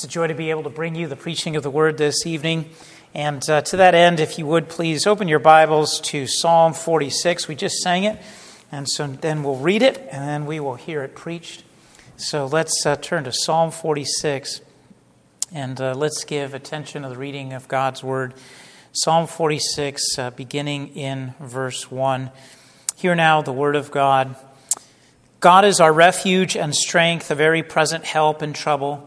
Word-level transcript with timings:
It's 0.00 0.06
a 0.06 0.08
joy 0.08 0.28
to 0.28 0.34
be 0.34 0.48
able 0.48 0.62
to 0.62 0.70
bring 0.70 0.94
you 0.94 1.08
the 1.08 1.14
preaching 1.14 1.56
of 1.56 1.62
the 1.62 1.68
word 1.68 1.98
this 1.98 2.24
evening. 2.24 2.70
And 3.12 3.46
uh, 3.50 3.60
to 3.60 3.76
that 3.76 3.94
end, 3.94 4.18
if 4.18 4.38
you 4.38 4.46
would 4.46 4.70
please 4.70 5.06
open 5.06 5.28
your 5.28 5.38
Bibles 5.38 6.00
to 6.00 6.26
Psalm 6.26 6.72
46. 6.72 7.46
We 7.48 7.54
just 7.54 7.82
sang 7.82 8.04
it, 8.04 8.18
and 8.72 8.88
so 8.88 9.06
then 9.06 9.42
we'll 9.42 9.58
read 9.58 9.82
it, 9.82 9.98
and 10.10 10.26
then 10.26 10.46
we 10.46 10.58
will 10.58 10.76
hear 10.76 11.02
it 11.02 11.14
preached. 11.14 11.64
So 12.16 12.46
let's 12.46 12.86
uh, 12.86 12.96
turn 12.96 13.24
to 13.24 13.30
Psalm 13.30 13.70
46, 13.70 14.62
and 15.52 15.78
uh, 15.78 15.92
let's 15.94 16.24
give 16.24 16.54
attention 16.54 17.02
to 17.02 17.10
the 17.10 17.18
reading 17.18 17.52
of 17.52 17.68
God's 17.68 18.02
word. 18.02 18.32
Psalm 18.92 19.26
46, 19.26 20.18
uh, 20.18 20.30
beginning 20.30 20.96
in 20.96 21.34
verse 21.38 21.90
1. 21.90 22.30
Hear 22.96 23.14
now 23.14 23.42
the 23.42 23.52
word 23.52 23.76
of 23.76 23.90
God. 23.90 24.34
God 25.40 25.66
is 25.66 25.78
our 25.78 25.92
refuge 25.92 26.56
and 26.56 26.74
strength, 26.74 27.30
a 27.30 27.34
very 27.34 27.62
present 27.62 28.06
help 28.06 28.42
in 28.42 28.54
trouble. 28.54 29.06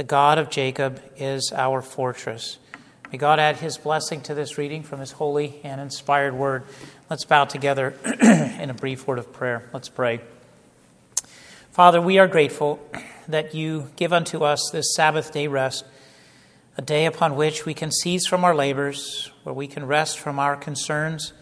The 0.00 0.04
God 0.04 0.38
of 0.38 0.48
Jacob 0.48 0.98
is 1.18 1.52
our 1.54 1.82
fortress. 1.82 2.56
May 3.12 3.18
God 3.18 3.38
add 3.38 3.56
his 3.56 3.76
blessing 3.76 4.22
to 4.22 4.34
this 4.34 4.56
reading 4.56 4.82
from 4.82 4.98
his 4.98 5.12
holy 5.12 5.60
and 5.62 5.78
inspired 5.78 6.32
word. 6.32 6.62
Let's 7.10 7.26
bow 7.26 7.44
together 7.44 7.94
in 8.22 8.70
a 8.70 8.72
brief 8.72 9.06
word 9.06 9.18
of 9.18 9.30
prayer. 9.30 9.68
Let's 9.74 9.90
pray. 9.90 10.22
Father, 11.72 12.00
we 12.00 12.18
are 12.18 12.26
grateful 12.26 12.80
that 13.28 13.54
you 13.54 13.90
give 13.96 14.10
unto 14.10 14.42
us 14.42 14.70
this 14.72 14.94
Sabbath 14.94 15.34
day 15.34 15.48
rest, 15.48 15.84
a 16.78 16.82
day 16.82 17.04
upon 17.04 17.36
which 17.36 17.66
we 17.66 17.74
can 17.74 17.92
cease 17.92 18.26
from 18.26 18.42
our 18.42 18.54
labors, 18.54 19.30
where 19.42 19.54
we 19.54 19.66
can 19.66 19.84
rest 19.84 20.18
from 20.18 20.38
our 20.38 20.56
concerns, 20.56 21.34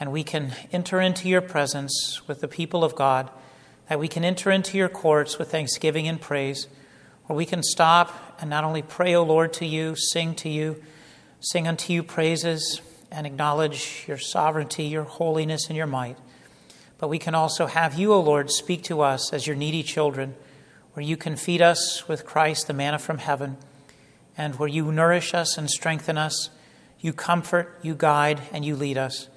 and 0.00 0.10
we 0.10 0.24
can 0.24 0.54
enter 0.72 0.98
into 0.98 1.28
your 1.28 1.42
presence 1.42 2.26
with 2.26 2.40
the 2.40 2.48
people 2.48 2.84
of 2.84 2.96
God, 2.96 3.28
that 3.90 4.00
we 4.00 4.08
can 4.08 4.24
enter 4.24 4.50
into 4.50 4.78
your 4.78 4.88
courts 4.88 5.38
with 5.38 5.50
thanksgiving 5.50 6.08
and 6.08 6.22
praise 6.22 6.68
where 7.26 7.36
we 7.36 7.46
can 7.46 7.62
stop 7.62 8.36
and 8.40 8.50
not 8.50 8.64
only 8.64 8.82
pray, 8.82 9.14
O 9.14 9.22
Lord, 9.22 9.52
to 9.54 9.66
you, 9.66 9.94
sing 9.96 10.34
to 10.36 10.48
you, 10.48 10.82
sing 11.40 11.68
unto 11.68 11.92
you 11.92 12.02
praises, 12.02 12.80
and 13.10 13.26
acknowledge 13.26 14.04
your 14.08 14.18
sovereignty, 14.18 14.84
your 14.84 15.04
holiness, 15.04 15.68
and 15.68 15.76
your 15.76 15.86
might, 15.86 16.16
but 16.98 17.08
we 17.08 17.18
can 17.18 17.34
also 17.34 17.66
have 17.66 17.94
you, 17.94 18.12
O 18.12 18.20
Lord, 18.20 18.50
speak 18.50 18.82
to 18.84 19.00
us 19.00 19.32
as 19.32 19.46
your 19.46 19.56
needy 19.56 19.82
children, 19.82 20.34
where 20.94 21.04
you 21.04 21.16
can 21.16 21.36
feed 21.36 21.60
us 21.60 22.08
with 22.08 22.24
Christ, 22.24 22.66
the 22.66 22.72
manna 22.72 22.98
from 22.98 23.18
heaven, 23.18 23.56
and 24.36 24.58
where 24.58 24.68
you 24.68 24.90
nourish 24.90 25.34
us 25.34 25.58
and 25.58 25.70
strengthen 25.70 26.16
us, 26.16 26.50
you 27.00 27.12
comfort, 27.12 27.78
you 27.82 27.94
guide, 27.94 28.40
and 28.52 28.64
you 28.64 28.76
lead 28.76 28.96
us. 28.96 29.28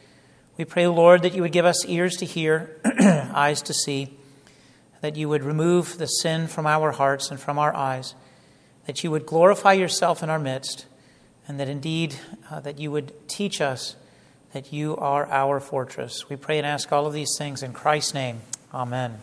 We 0.58 0.66
pray, 0.66 0.88
Lord, 0.88 1.22
that 1.24 1.34
you 1.34 1.42
would 1.42 1.52
give 1.52 1.66
us 1.66 1.86
ears 1.86 2.18
to 2.18 2.26
hear, 2.26 2.80
eyes 3.34 3.62
to 3.64 3.74
see 3.74 4.18
that 5.02 5.16
you 5.16 5.30
would 5.30 5.44
remove 5.44 5.98
the 5.98 6.08
sin 6.08 6.48
from 6.48 6.66
our 6.66 6.92
hearts 6.92 7.30
and 7.30 7.40
from 7.40 7.60
our 7.60 7.76
eyes, 7.76 8.16
that 8.86 9.04
you 9.04 9.12
would 9.12 9.26
glorify 9.26 9.74
yourself 9.74 10.24
in 10.24 10.30
our 10.30 10.40
midst, 10.40 10.86
and 11.48 11.60
that 11.60 11.70
indeed 11.70 12.16
uh, 12.50 12.60
that 12.60 12.80
you 12.80 12.92
would 12.92 13.28
teach 13.28 13.62
us 13.62 13.96
that 14.56 14.72
you 14.72 14.96
are 14.96 15.30
our 15.32 15.60
fortress. 15.60 16.30
We 16.30 16.38
pray 16.38 16.58
and 16.58 16.66
ask 16.66 16.92
all 16.94 17.06
of 17.06 17.14
these 17.14 17.36
things 17.38 17.62
in 17.62 17.74
Christ's 17.74 18.14
name. 18.14 18.40
Amen. 18.74 19.20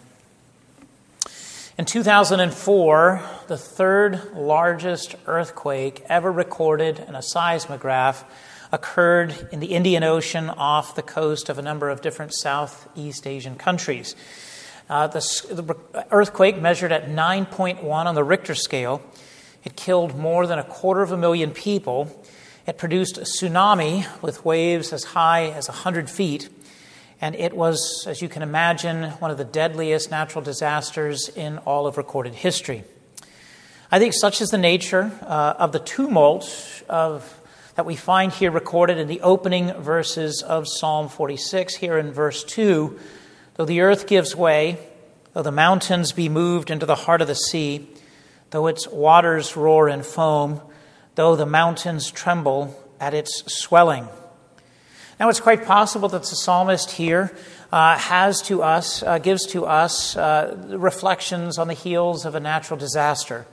In 1.78 1.87
2004, 1.87 3.22
the 3.49 3.56
third 3.56 4.34
largest 4.34 5.15
earthquake 5.27 6.04
ever 6.06 6.31
recorded 6.31 6.99
in 7.09 7.15
a 7.15 7.22
seismograph 7.22 8.25
occurred 8.71 9.49
in 9.50 9.60
the 9.60 9.69
Indian 9.69 10.04
Ocean 10.04 10.50
off 10.50 10.94
the 10.94 11.03
coast 11.03 11.49
of 11.49 11.59
a 11.59 11.62
number 11.62 11.89
of 11.89 12.03
different 12.03 12.34
Southeast 12.34 13.27
Asian 13.27 13.56
countries. 13.56 14.15
Uh, 14.92 15.06
the, 15.06 15.20
the 15.48 16.04
earthquake 16.10 16.60
measured 16.60 16.92
at 16.92 17.08
9.1 17.08 17.82
on 17.82 18.14
the 18.14 18.22
Richter 18.22 18.54
scale. 18.54 19.00
It 19.64 19.75
killed 19.75 20.19
more 20.19 20.47
than 20.47 20.58
a 20.58 20.64
quarter 20.64 21.00
of 21.00 21.12
a 21.12 21.16
million 21.16 21.53
people. 21.53 22.14
It 22.66 22.76
produced 22.76 23.16
a 23.16 23.22
tsunami 23.22 24.06
with 24.20 24.44
waves 24.44 24.92
as 24.92 25.04
high 25.04 25.47
as 25.47 25.66
100 25.66 26.10
feet. 26.10 26.50
And 27.22 27.34
it 27.34 27.56
was, 27.56 28.04
as 28.06 28.20
you 28.20 28.28
can 28.28 28.42
imagine, 28.42 29.12
one 29.12 29.30
of 29.30 29.38
the 29.38 29.47
deadliest 29.47 30.10
natural 30.10 30.44
disasters 30.44 31.30
in 31.30 31.56
all 31.60 31.86
of 31.86 31.97
recorded 31.97 32.34
history. 32.34 32.84
I 33.91 33.98
think 33.98 34.12
such 34.12 34.42
is 34.42 34.50
the 34.50 34.59
nature 34.59 35.10
uh, 35.22 35.54
of 35.59 35.72
the 35.72 35.80
tumult 35.80 36.82
of, 36.91 37.41
that 37.76 37.86
we 37.86 37.97
find 37.97 38.30
here 38.30 38.50
recorded 38.50 38.98
in 38.98 39.09
the 39.09 39.22
opening 39.22 39.72
verses 39.72 40.42
of 40.42 40.69
Psalm 40.69 41.09
46, 41.09 41.76
here 41.76 41.97
in 41.97 42.12
verse 42.12 42.44
2 42.44 43.00
Though 43.55 43.65
the 43.65 43.81
earth 43.81 44.07
gives 44.07 44.35
way, 44.35 44.79
though 45.33 45.43
the 45.43 45.53
mountains 45.53 46.13
be 46.13 46.29
moved 46.29 46.71
into 46.71 46.87
the 46.87 46.95
heart 46.95 47.21
of 47.21 47.29
the 47.29 47.35
sea, 47.35 47.89
though 48.51 48.67
its 48.67 48.89
waters 48.89 49.57
roar 49.57 49.89
and 49.89 50.05
foam, 50.05 50.61
though 51.15 51.37
the 51.37 51.47
mountains 51.47 52.11
tremble 52.11 52.75
at 53.01 53.15
its 53.15 53.43
swelling. 53.53 54.09
Now, 55.21 55.29
it's 55.29 55.41
quite 55.41 55.65
possible 55.65 56.09
that 56.09 56.23
the 56.23 56.37
psalmist 56.37 56.93
here 56.93 57.37
uh, 57.71 57.97
has 57.99 58.43
to 58.43 58.63
us, 58.63 59.03
uh, 59.03 59.19
gives 59.19 59.47
to 59.49 59.67
us 59.67 60.17
uh, 60.17 60.57
reflections 60.69 61.59
on 61.59 61.69
the 61.69 61.75
heels 61.75 62.25
of 62.25 62.34
a 62.34 62.41
natural 62.41 62.79
disaster. 62.79 63.47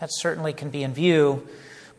That 0.00 0.10
certainly 0.12 0.52
can 0.52 0.70
be 0.70 0.82
in 0.82 0.94
view. 0.94 1.46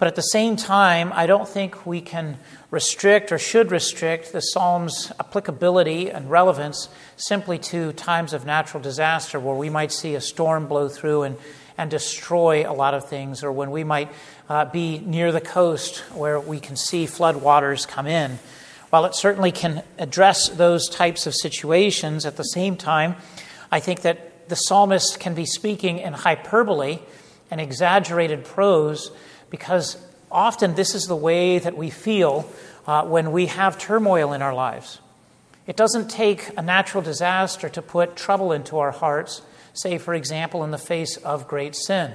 But 0.02 0.08
at 0.08 0.16
the 0.16 0.24
same 0.24 0.56
time, 0.56 1.12
I 1.14 1.28
don't 1.28 1.48
think 1.48 1.86
we 1.86 2.02
can 2.02 2.40
restrict 2.72 3.32
or 3.32 3.38
should 3.38 3.70
restrict 3.70 4.34
the 4.34 4.40
Psalm's 4.42 5.12
applicability 5.20 6.10
and 6.10 6.28
relevance 6.28 6.90
simply 7.18 7.60
to 7.60 7.94
times 7.94 8.34
of 8.34 8.44
natural 8.44 8.82
disaster 8.82 9.40
where 9.40 9.56
we 9.56 9.70
might 9.70 9.92
see 9.92 10.16
a 10.16 10.20
storm 10.20 10.66
blow 10.66 10.90
through 10.90 11.22
and, 11.22 11.38
and 11.78 11.92
destroy 11.92 12.68
a 12.68 12.74
lot 12.74 12.96
of 12.96 13.08
things, 13.08 13.44
or 13.44 13.52
when 13.52 13.70
we 13.70 13.84
might 13.84 14.12
uh, 14.50 14.66
be 14.66 14.98
near 14.98 15.32
the 15.32 15.40
coast 15.40 16.00
where 16.16 16.40
we 16.40 16.60
can 16.60 16.76
see 16.76 17.06
flood 17.06 17.36
waters 17.36 17.86
come 17.86 18.08
in. 18.08 18.40
While 18.90 19.06
it 19.06 19.14
certainly 19.14 19.52
can 19.52 19.84
address 20.00 20.50
those 20.50 20.90
types 20.90 21.28
of 21.28 21.36
situations, 21.36 22.26
at 22.26 22.38
the 22.38 22.44
same 22.44 22.76
time, 22.76 23.18
I 23.72 23.80
think 23.80 24.02
that 24.02 24.50
the 24.50 24.56
psalmist 24.56 25.20
can 25.20 25.36
be 25.36 25.46
speaking 25.46 26.00
in 26.00 26.14
hyperbole 26.14 26.98
and 27.52 27.62
exaggerated 27.62 28.46
prose 28.46 29.12
because 29.52 29.98
often 30.32 30.74
this 30.74 30.96
is 30.96 31.06
the 31.06 31.16
way 31.16 31.60
that 31.60 31.78
we 31.78 31.92
feel 31.92 32.50
uh, 32.88 33.06
when 33.06 33.32
we 33.32 33.46
have 33.46 33.78
turmoil 33.78 34.34
in 34.34 34.42
our 34.42 34.56
lives. 34.56 35.00
It 35.68 35.78
doesn't 35.78 36.10
take 36.10 36.50
a 36.58 36.64
natural 36.64 37.04
disaster 37.04 37.70
to 37.70 37.82
put 37.84 38.16
trouble 38.16 38.52
into 38.52 38.80
our 38.80 38.92
hearts, 38.92 39.44
say, 39.74 40.00
for 40.00 40.16
example, 40.16 40.64
in 40.64 40.72
the 40.72 40.80
face 40.80 41.18
of 41.18 41.48
great 41.48 41.76
sin. 41.76 42.14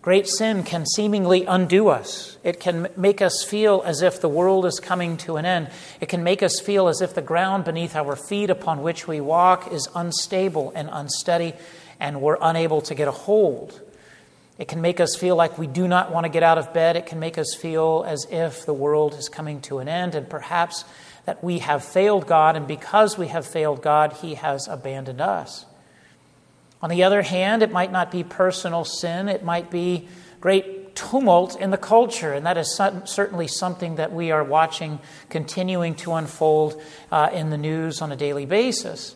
Great 0.00 0.26
sin 0.26 0.64
can 0.64 0.84
seemingly 0.84 1.44
undo 1.44 1.88
us. 1.88 2.36
It 2.42 2.58
can 2.58 2.88
make 2.96 3.22
us 3.22 3.44
feel 3.44 3.82
as 3.86 4.02
if 4.02 4.20
the 4.20 4.28
world 4.28 4.66
is 4.66 4.80
coming 4.80 5.16
to 5.18 5.36
an 5.36 5.44
end. 5.44 5.70
It 6.00 6.08
can 6.08 6.24
make 6.24 6.42
us 6.42 6.58
feel 6.58 6.88
as 6.88 7.00
if 7.00 7.14
the 7.14 7.22
ground 7.22 7.64
beneath 7.64 7.94
our 7.94 8.16
feet 8.16 8.50
upon 8.50 8.82
which 8.82 9.06
we 9.06 9.20
walk 9.20 9.70
is 9.70 9.88
unstable 9.94 10.72
and 10.74 10.88
unsteady, 10.90 11.54
and 12.00 12.20
we're 12.20 12.38
unable 12.40 12.80
to 12.80 12.96
get 12.96 13.06
a 13.06 13.12
hold. 13.12 13.80
It 14.58 14.68
can 14.68 14.80
make 14.80 15.00
us 15.00 15.16
feel 15.16 15.34
like 15.34 15.58
we 15.58 15.66
do 15.66 15.88
not 15.88 16.12
want 16.12 16.24
to 16.24 16.30
get 16.30 16.42
out 16.42 16.58
of 16.58 16.72
bed. 16.72 16.96
It 16.96 17.06
can 17.06 17.18
make 17.18 17.38
us 17.38 17.54
feel 17.54 18.04
as 18.06 18.26
if 18.30 18.66
the 18.66 18.74
world 18.74 19.14
is 19.14 19.28
coming 19.28 19.60
to 19.62 19.78
an 19.78 19.88
end 19.88 20.14
and 20.14 20.28
perhaps 20.28 20.84
that 21.24 21.42
we 21.42 21.60
have 21.60 21.84
failed 21.84 22.26
God, 22.26 22.56
and 22.56 22.66
because 22.66 23.16
we 23.16 23.28
have 23.28 23.46
failed 23.46 23.80
God, 23.80 24.12
He 24.14 24.34
has 24.34 24.66
abandoned 24.66 25.20
us. 25.20 25.66
On 26.82 26.90
the 26.90 27.04
other 27.04 27.22
hand, 27.22 27.62
it 27.62 27.70
might 27.70 27.92
not 27.92 28.10
be 28.10 28.24
personal 28.24 28.84
sin, 28.84 29.28
it 29.28 29.44
might 29.44 29.70
be 29.70 30.08
great 30.40 30.96
tumult 30.96 31.58
in 31.60 31.70
the 31.70 31.78
culture, 31.78 32.32
and 32.32 32.44
that 32.44 32.58
is 32.58 32.74
certainly 33.04 33.46
something 33.46 33.96
that 33.96 34.12
we 34.12 34.32
are 34.32 34.42
watching 34.42 34.98
continuing 35.28 35.94
to 35.94 36.14
unfold 36.14 36.80
uh, 37.12 37.30
in 37.32 37.50
the 37.50 37.56
news 37.56 38.02
on 38.02 38.10
a 38.10 38.16
daily 38.16 38.46
basis. 38.46 39.14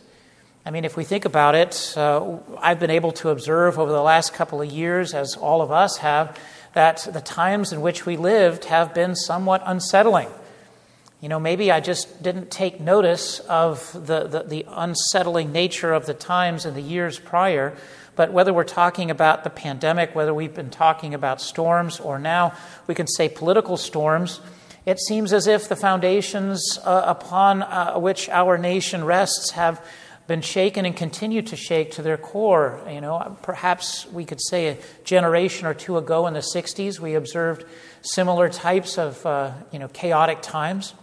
I 0.67 0.69
mean, 0.69 0.83
if 0.83 0.97
we 0.97 1.05
think 1.05 1.23
about 1.23 1.55
it, 1.55 1.93
uh, 1.95 2.39
I've 2.59 2.77
been 2.77 2.89
able 2.89 3.13
to 3.13 3.29
observe 3.29 3.79
over 3.79 3.89
the 3.89 4.01
last 4.01 4.33
couple 4.33 4.61
of 4.61 4.69
years, 4.69 5.13
as 5.13 5.37
all 5.37 5.61
of 5.61 5.71
us 5.71 5.95
have, 5.99 6.37
that 6.73 7.07
the 7.13 7.21
times 7.21 7.71
in 7.71 7.79
which 7.79 8.05
we 8.05 8.17
lived 8.17 8.65
have 8.65 8.93
been 8.93 9.15
somewhat 9.15 9.63
unsettling. 9.65 10.27
You 11.21 11.29
know, 11.29 11.39
maybe 11.39 11.71
I 11.71 11.79
just 11.79 12.21
didn't 12.21 12.51
take 12.51 12.81
notice 12.81 13.39
of 13.39 13.93
the, 13.93 14.27
the, 14.27 14.43
the 14.43 14.65
unsettling 14.69 15.53
nature 15.53 15.93
of 15.93 16.05
the 16.05 16.13
times 16.13 16.65
in 16.65 16.73
the 16.73 16.81
years 16.81 17.17
prior. 17.17 17.73
But 18.17 18.33
whether 18.33 18.53
we're 18.53 18.65
talking 18.65 19.09
about 19.09 19.45
the 19.45 19.49
pandemic, 19.49 20.15
whether 20.15 20.33
we've 20.33 20.53
been 20.53 20.69
talking 20.69 21.13
about 21.13 21.39
storms, 21.39 21.97
or 21.97 22.19
now 22.19 22.51
we 22.87 22.93
can 22.93 23.07
say 23.07 23.29
political 23.29 23.77
storms, 23.77 24.41
it 24.85 24.99
seems 24.99 25.31
as 25.31 25.47
if 25.47 25.69
the 25.69 25.77
foundations 25.77 26.77
uh, 26.83 27.03
upon 27.05 27.63
uh, 27.63 27.97
which 27.97 28.27
our 28.27 28.57
nation 28.57 29.05
rests 29.05 29.51
have 29.51 29.81
been 30.27 30.41
shaken 30.41 30.85
and 30.85 30.95
continue 30.95 31.41
to 31.41 31.55
shake 31.55 31.91
to 31.91 32.01
their 32.01 32.17
core. 32.17 32.79
You 32.89 33.01
know, 33.01 33.37
perhaps 33.41 34.05
we 34.11 34.25
could 34.25 34.41
say 34.41 34.67
a 34.67 34.77
generation 35.03 35.65
or 35.65 35.73
two 35.73 35.97
ago 35.97 36.27
in 36.27 36.33
the 36.33 36.41
60s, 36.41 36.99
we 36.99 37.15
observed 37.15 37.63
similar 38.01 38.49
types 38.49 38.97
of 38.97 39.25
uh, 39.25 39.53
you 39.71 39.79
know, 39.79 39.87
chaotic 39.87 40.41
times. 40.41 40.93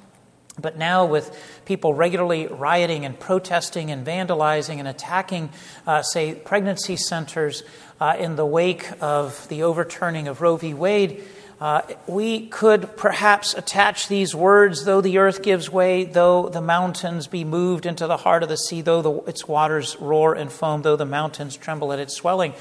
But 0.61 0.79
now, 0.79 1.05
with 1.07 1.37
people 1.65 1.95
regularly 1.95 2.47
rioting 2.47 3.05
and 3.05 3.19
protesting 3.19 3.91
and 3.91 4.07
vandalizing 4.07 4.79
and 4.79 4.87
attacking, 4.87 5.51
uh, 5.85 6.03
say, 6.03 6.37
pregnancy 6.37 6.95
centers 6.95 7.65
uh, 8.01 8.15
in 8.19 8.37
the 8.37 8.47
wake 8.47 8.89
of 9.01 9.49
the 9.49 9.65
overturning 9.65 10.29
of 10.29 10.41
Roe 10.41 10.57
v. 10.57 10.73
Wade, 10.73 11.25
uh, 11.65 11.81
we 12.07 12.47
could 12.49 12.95
perhaps 12.95 13.55
attach 13.55 14.09
these 14.09 14.35
words, 14.35 14.85
though 14.85 15.01
the 15.01 15.17
earth 15.17 15.43
gives 15.43 15.71
way, 15.71 16.05
though 16.05 16.51
the 16.51 16.61
mountains 16.61 17.27
be 17.27 17.43
moved 17.43 17.87
into 17.87 18.07
the 18.07 18.19
heart 18.19 18.43
of 18.43 18.51
the 18.51 18.57
sea, 18.59 18.83
though 18.83 19.01
the, 19.01 19.13
its 19.23 19.49
waters 19.49 19.97
roar 19.99 20.35
and 20.35 20.53
foam, 20.53 20.83
though 20.83 20.95
the 20.95 21.07
mountains 21.07 21.57
tremble 21.57 21.91
at 21.95 21.99
its 21.99 22.15
swelling. 22.15 22.53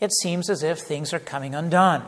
It 0.00 0.10
seems 0.12 0.50
as 0.50 0.64
if 0.64 0.80
things 0.80 1.14
are 1.14 1.20
coming 1.20 1.54
undone. 1.54 2.02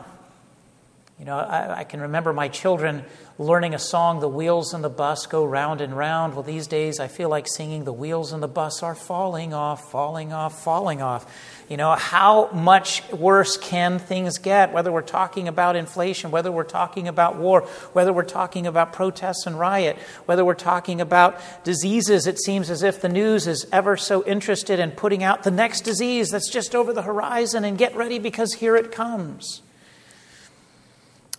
You 1.17 1.23
know, 1.23 1.37
I, 1.37 1.77
I, 1.77 1.83
can 1.85 2.01
remember 2.01 2.33
my 2.33 2.49
children 2.49 3.05
learning 3.39 3.75
a 3.75 3.79
song, 3.79 4.19
The 4.19 4.27
Wheels 4.27 4.73
in 4.73 4.81
the 4.81 4.89
Bus 4.89 5.27
Go 5.27 5.45
Round 5.45 5.79
and 5.79 5.95
Round. 5.95 6.33
Well, 6.33 6.41
these 6.41 6.65
days 6.65 6.99
I 6.99 7.07
feel 7.07 7.29
like 7.29 7.47
singing, 7.47 7.83
The 7.83 7.93
Wheels 7.93 8.33
in 8.33 8.39
the 8.39 8.47
Bus 8.47 8.81
are 8.81 8.95
falling 8.95 9.53
off, 9.53 9.91
falling 9.91 10.33
off, 10.33 10.63
falling 10.63 11.03
off. 11.03 11.31
You 11.69 11.77
know, 11.77 11.93
how 11.93 12.49
much 12.51 13.07
worse 13.11 13.55
can 13.57 13.99
things 13.99 14.39
get? 14.39 14.73
Whether 14.73 14.91
we're 14.91 15.01
talking 15.01 15.47
about 15.47 15.75
inflation, 15.75 16.31
whether 16.31 16.51
we're 16.51 16.63
talking 16.63 17.07
about 17.07 17.35
war, 17.35 17.61
whether 17.93 18.11
we're 18.11 18.23
talking 18.23 18.65
about 18.65 18.93
protests 18.93 19.45
and 19.45 19.59
riot, 19.59 19.97
whether 20.25 20.43
we're 20.43 20.55
talking 20.55 20.99
about 20.99 21.39
diseases, 21.63 22.25
it 22.25 22.39
seems 22.39 22.71
as 22.71 22.81
if 22.81 23.01
the 23.01 23.09
news 23.09 23.45
is 23.45 23.67
ever 23.71 23.97
so 23.97 24.25
interested 24.25 24.79
in 24.79 24.91
putting 24.91 25.23
out 25.23 25.43
the 25.43 25.51
next 25.51 25.81
disease 25.81 26.29
that's 26.29 26.49
just 26.49 26.73
over 26.73 26.91
the 26.91 27.03
horizon 27.03 27.63
and 27.63 27.77
get 27.77 27.95
ready 27.95 28.17
because 28.17 28.53
here 28.53 28.75
it 28.75 28.91
comes. 28.91 29.61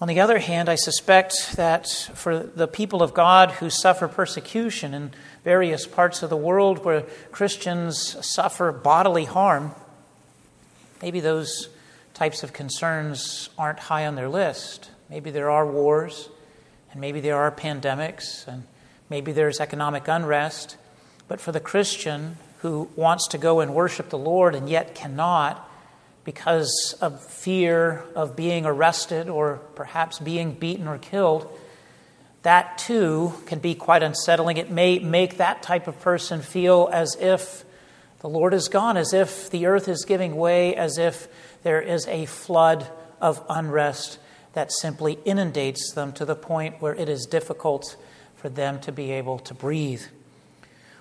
On 0.01 0.07
the 0.07 0.21
other 0.21 0.39
hand, 0.39 0.69
I 0.69 0.77
suspect 0.77 1.57
that 1.57 1.89
for 2.15 2.39
the 2.39 2.69
people 2.69 3.03
of 3.03 3.15
God 3.15 3.51
who 3.53 3.69
suffer 3.69 4.07
persecution 4.07 4.95
in 4.95 5.11
various 5.43 5.89
parts 5.89 6.23
of 6.23 6.31
the 6.31 6.37
world 6.37 6.85
where 6.85 7.03
Christians 7.33 8.25
suffer 8.25 8.71
bodily 8.71 9.25
harm, 9.25 9.75
maybe 11.03 11.19
those 11.19 11.69
types 12.15 12.45
of 12.45 12.53
concerns 12.53 13.51
aren't 13.59 13.81
high 13.81 14.07
on 14.07 14.15
their 14.15 14.29
list. 14.29 14.91
Maybe 15.11 15.33
there 15.33 15.51
are 15.51 15.67
wars, 15.67 16.29
and 16.93 17.01
maybe 17.01 17.21
there 17.21 17.37
are 17.37 17.51
pandemics, 17.51 18.47
and 18.47 18.63
maybe 19.11 19.33
there's 19.33 19.59
economic 19.59 20.07
unrest. 20.07 20.77
But 21.27 21.41
for 21.41 21.51
the 21.51 21.61
Christian 21.61 22.37
who 22.61 22.89
wants 22.95 23.27
to 23.29 23.39
go 23.39 23.59
and 23.59 23.75
worship 23.75 24.11
the 24.11 24.19
Lord 24.19 24.55
and 24.55 24.69
yet 24.69 24.95
cannot, 24.95 25.68
because 26.29 26.95
of 27.01 27.25
fear 27.25 28.05
of 28.15 28.37
being 28.37 28.67
arrested 28.67 29.31
or 29.31 29.63
perhaps 29.75 30.19
being 30.19 30.53
beaten 30.53 30.87
or 30.87 30.99
killed, 30.99 31.51
that 32.43 32.77
too 32.77 33.33
can 33.47 33.61
be 33.61 33.75
quite 33.75 34.03
unsettling. 34.03 34.59
It 34.59 34.71
may 34.71 34.99
make 34.99 35.39
that 35.39 35.63
type 35.63 35.89
of 35.89 35.99
person 36.03 36.43
feel 36.43 36.91
as 36.93 37.17
if 37.19 37.65
the 38.21 38.29
Lord 38.29 38.53
is 38.53 38.69
gone, 38.69 38.99
as 38.99 39.15
if 39.15 39.49
the 39.49 39.65
earth 39.65 39.89
is 39.89 40.05
giving 40.05 40.37
way, 40.37 40.77
as 40.77 40.99
if 40.99 41.29
there 41.63 41.81
is 41.81 42.07
a 42.09 42.27
flood 42.27 42.87
of 43.23 43.43
unrest 43.49 44.19
that 44.53 44.71
simply 44.71 45.19
inundates 45.25 45.93
them 45.95 46.13
to 46.13 46.27
the 46.27 46.37
point 46.37 46.83
where 46.83 46.95
it 46.95 47.09
is 47.09 47.25
difficult 47.25 47.97
for 48.37 48.51
them 48.51 48.81
to 48.81 48.93
be 48.93 49.13
able 49.13 49.39
to 49.39 49.55
breathe. 49.55 50.03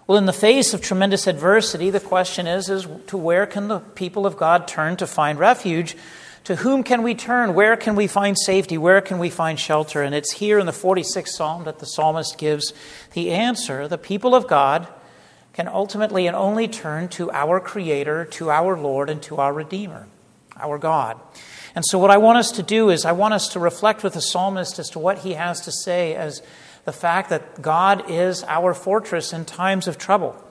Well, 0.08 0.18
in 0.18 0.26
the 0.26 0.32
face 0.32 0.74
of 0.74 0.82
tremendous 0.82 1.28
adversity, 1.28 1.90
the 1.90 2.00
question 2.00 2.48
is, 2.48 2.70
is 2.70 2.88
to 3.08 3.18
where 3.18 3.46
can 3.46 3.68
the 3.68 3.80
people 3.80 4.26
of 4.26 4.38
God 4.38 4.66
turn 4.66 4.96
to 4.98 5.06
find 5.06 5.38
refuge? 5.38 5.98
To 6.46 6.56
whom 6.56 6.84
can 6.84 7.04
we 7.04 7.14
turn? 7.14 7.54
Where 7.54 7.76
can 7.76 7.98
we 7.98 8.08
find 8.08 8.38
safety? 8.40 8.78
Where 8.78 9.02
can 9.02 9.20
we 9.20 9.30
find 9.30 9.60
shelter? 9.60 10.02
And 10.02 10.16
it's 10.16 10.32
here 10.32 10.60
in 10.60 10.66
the 10.66 10.72
46th 10.72 11.28
Psalm 11.28 11.66
that 11.66 11.80
the 11.80 11.86
psalmist 11.86 12.38
gives 12.38 12.74
the 13.12 13.32
answer. 13.32 13.86
The 13.90 13.98
people 13.98 14.34
of 14.34 14.48
God 14.48 14.88
can 15.52 15.68
ultimately 15.68 16.26
and 16.26 16.38
only 16.38 16.70
turn 16.70 17.10
to 17.10 17.30
our 17.32 17.60
Creator, 17.60 18.26
to 18.32 18.50
our 18.50 18.78
Lord, 18.78 19.10
and 19.10 19.22
to 19.24 19.36
our 19.38 19.52
Redeemer, 19.52 20.08
our 20.56 20.78
God. 20.78 21.20
And 21.76 21.84
so, 21.86 22.00
what 22.00 22.12
I 22.12 22.18
want 22.18 22.38
us 22.38 22.54
to 22.54 22.64
do 22.64 22.90
is, 22.92 23.04
I 23.04 23.12
want 23.12 23.34
us 23.34 23.50
to 23.50 23.60
reflect 23.60 24.04
with 24.04 24.14
the 24.14 24.22
psalmist 24.22 24.80
as 24.80 24.90
to 24.92 25.00
what 25.00 25.18
he 25.18 25.34
has 25.34 25.60
to 25.62 25.72
say 25.72 26.16
as 26.16 26.42
the 26.88 26.94
fact 26.94 27.30
that 27.32 27.62
God 27.62 28.10
is 28.10 28.46
our 28.46 28.74
fortress 28.74 29.34
in 29.34 29.44
times 29.44 29.90
of 29.90 29.98
trouble. 29.98 30.42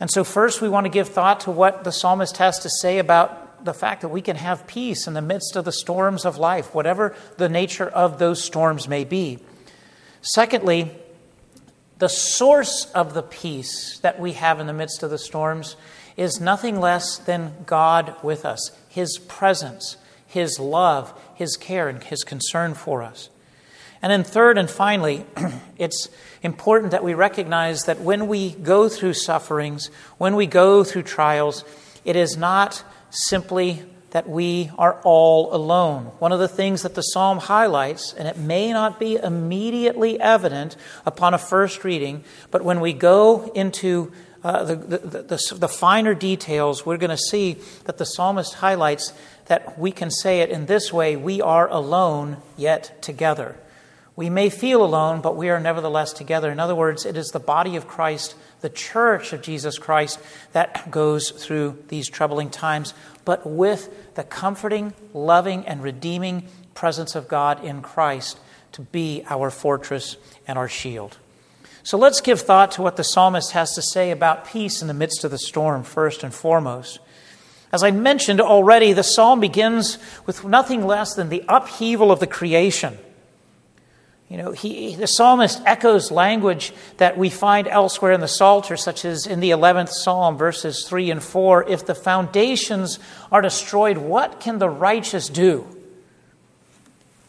And 0.00 0.10
so, 0.10 0.24
first, 0.24 0.62
we 0.62 0.68
want 0.70 0.86
to 0.86 0.90
give 0.90 1.10
thought 1.10 1.40
to 1.40 1.50
what 1.50 1.84
the 1.84 1.92
psalmist 1.92 2.38
has 2.38 2.58
to 2.60 2.70
say 2.70 2.98
about 2.98 3.62
the 3.66 3.74
fact 3.74 4.00
that 4.00 4.08
we 4.08 4.22
can 4.22 4.36
have 4.36 4.66
peace 4.66 5.06
in 5.06 5.12
the 5.12 5.20
midst 5.20 5.56
of 5.56 5.66
the 5.66 5.72
storms 5.72 6.24
of 6.24 6.38
life, 6.38 6.74
whatever 6.74 7.14
the 7.36 7.50
nature 7.50 7.86
of 7.86 8.18
those 8.18 8.42
storms 8.42 8.88
may 8.88 9.04
be. 9.04 9.40
Secondly, 10.22 10.90
the 11.98 12.08
source 12.08 12.90
of 12.92 13.12
the 13.12 13.22
peace 13.22 13.98
that 13.98 14.18
we 14.18 14.32
have 14.32 14.60
in 14.60 14.66
the 14.66 14.72
midst 14.72 15.02
of 15.02 15.10
the 15.10 15.18
storms 15.18 15.76
is 16.16 16.40
nothing 16.40 16.80
less 16.80 17.18
than 17.18 17.52
God 17.66 18.16
with 18.22 18.46
us, 18.46 18.70
His 18.88 19.18
presence, 19.18 19.98
His 20.26 20.58
love, 20.58 21.12
His 21.34 21.58
care, 21.58 21.90
and 21.90 22.02
His 22.02 22.24
concern 22.24 22.72
for 22.72 23.02
us. 23.02 23.28
And 24.00 24.12
then, 24.12 24.24
third 24.24 24.58
and 24.58 24.70
finally, 24.70 25.24
it's 25.78 26.08
important 26.42 26.92
that 26.92 27.02
we 27.02 27.14
recognize 27.14 27.84
that 27.84 28.00
when 28.00 28.28
we 28.28 28.52
go 28.52 28.88
through 28.88 29.14
sufferings, 29.14 29.90
when 30.18 30.36
we 30.36 30.46
go 30.46 30.84
through 30.84 31.02
trials, 31.02 31.64
it 32.04 32.16
is 32.16 32.36
not 32.36 32.84
simply 33.10 33.82
that 34.10 34.28
we 34.28 34.70
are 34.78 35.00
all 35.04 35.54
alone. 35.54 36.04
One 36.18 36.32
of 36.32 36.38
the 36.38 36.48
things 36.48 36.82
that 36.82 36.94
the 36.94 37.02
psalm 37.02 37.38
highlights, 37.38 38.14
and 38.14 38.26
it 38.26 38.38
may 38.38 38.72
not 38.72 38.98
be 38.98 39.16
immediately 39.16 40.18
evident 40.18 40.76
upon 41.04 41.34
a 41.34 41.38
first 41.38 41.84
reading, 41.84 42.24
but 42.50 42.64
when 42.64 42.80
we 42.80 42.92
go 42.92 43.50
into 43.54 44.12
uh, 44.42 44.64
the, 44.64 44.76
the, 44.76 44.98
the, 45.22 45.54
the 45.58 45.68
finer 45.68 46.14
details, 46.14 46.86
we're 46.86 46.96
going 46.96 47.10
to 47.10 47.18
see 47.18 47.56
that 47.84 47.98
the 47.98 48.06
psalmist 48.06 48.54
highlights 48.54 49.12
that 49.46 49.78
we 49.78 49.90
can 49.90 50.10
say 50.10 50.40
it 50.40 50.50
in 50.50 50.66
this 50.66 50.92
way 50.92 51.16
we 51.16 51.42
are 51.42 51.68
alone, 51.68 52.38
yet 52.56 53.02
together. 53.02 53.56
We 54.18 54.30
may 54.30 54.50
feel 54.50 54.84
alone, 54.84 55.20
but 55.20 55.36
we 55.36 55.48
are 55.48 55.60
nevertheless 55.60 56.12
together. 56.12 56.50
In 56.50 56.58
other 56.58 56.74
words, 56.74 57.06
it 57.06 57.16
is 57.16 57.28
the 57.28 57.38
body 57.38 57.76
of 57.76 57.86
Christ, 57.86 58.34
the 58.62 58.68
church 58.68 59.32
of 59.32 59.42
Jesus 59.42 59.78
Christ, 59.78 60.18
that 60.50 60.90
goes 60.90 61.30
through 61.30 61.84
these 61.86 62.08
troubling 62.08 62.50
times, 62.50 62.94
but 63.24 63.46
with 63.46 64.16
the 64.16 64.24
comforting, 64.24 64.92
loving, 65.14 65.64
and 65.68 65.84
redeeming 65.84 66.48
presence 66.74 67.14
of 67.14 67.28
God 67.28 67.64
in 67.64 67.80
Christ 67.80 68.40
to 68.72 68.82
be 68.82 69.22
our 69.30 69.50
fortress 69.50 70.16
and 70.48 70.58
our 70.58 70.68
shield. 70.68 71.16
So 71.84 71.96
let's 71.96 72.20
give 72.20 72.40
thought 72.40 72.72
to 72.72 72.82
what 72.82 72.96
the 72.96 73.04
psalmist 73.04 73.52
has 73.52 73.72
to 73.76 73.82
say 73.82 74.10
about 74.10 74.48
peace 74.48 74.82
in 74.82 74.88
the 74.88 74.94
midst 74.94 75.22
of 75.22 75.30
the 75.30 75.38
storm, 75.38 75.84
first 75.84 76.24
and 76.24 76.34
foremost. 76.34 76.98
As 77.70 77.84
I 77.84 77.92
mentioned 77.92 78.40
already, 78.40 78.92
the 78.92 79.04
psalm 79.04 79.38
begins 79.38 79.96
with 80.26 80.44
nothing 80.44 80.84
less 80.84 81.14
than 81.14 81.28
the 81.28 81.44
upheaval 81.46 82.10
of 82.10 82.18
the 82.18 82.26
creation. 82.26 82.98
You 84.28 84.36
know, 84.36 84.52
he, 84.52 84.94
the 84.94 85.06
psalmist 85.06 85.62
echoes 85.64 86.10
language 86.10 86.72
that 86.98 87.16
we 87.16 87.30
find 87.30 87.66
elsewhere 87.66 88.12
in 88.12 88.20
the 88.20 88.28
Psalter, 88.28 88.76
such 88.76 89.06
as 89.06 89.26
in 89.26 89.40
the 89.40 89.50
11th 89.50 89.88
Psalm, 89.88 90.36
verses 90.36 90.86
3 90.86 91.10
and 91.10 91.22
4. 91.22 91.66
If 91.68 91.86
the 91.86 91.94
foundations 91.94 92.98
are 93.32 93.40
destroyed, 93.40 93.96
what 93.96 94.38
can 94.38 94.58
the 94.58 94.68
righteous 94.68 95.30
do? 95.30 95.66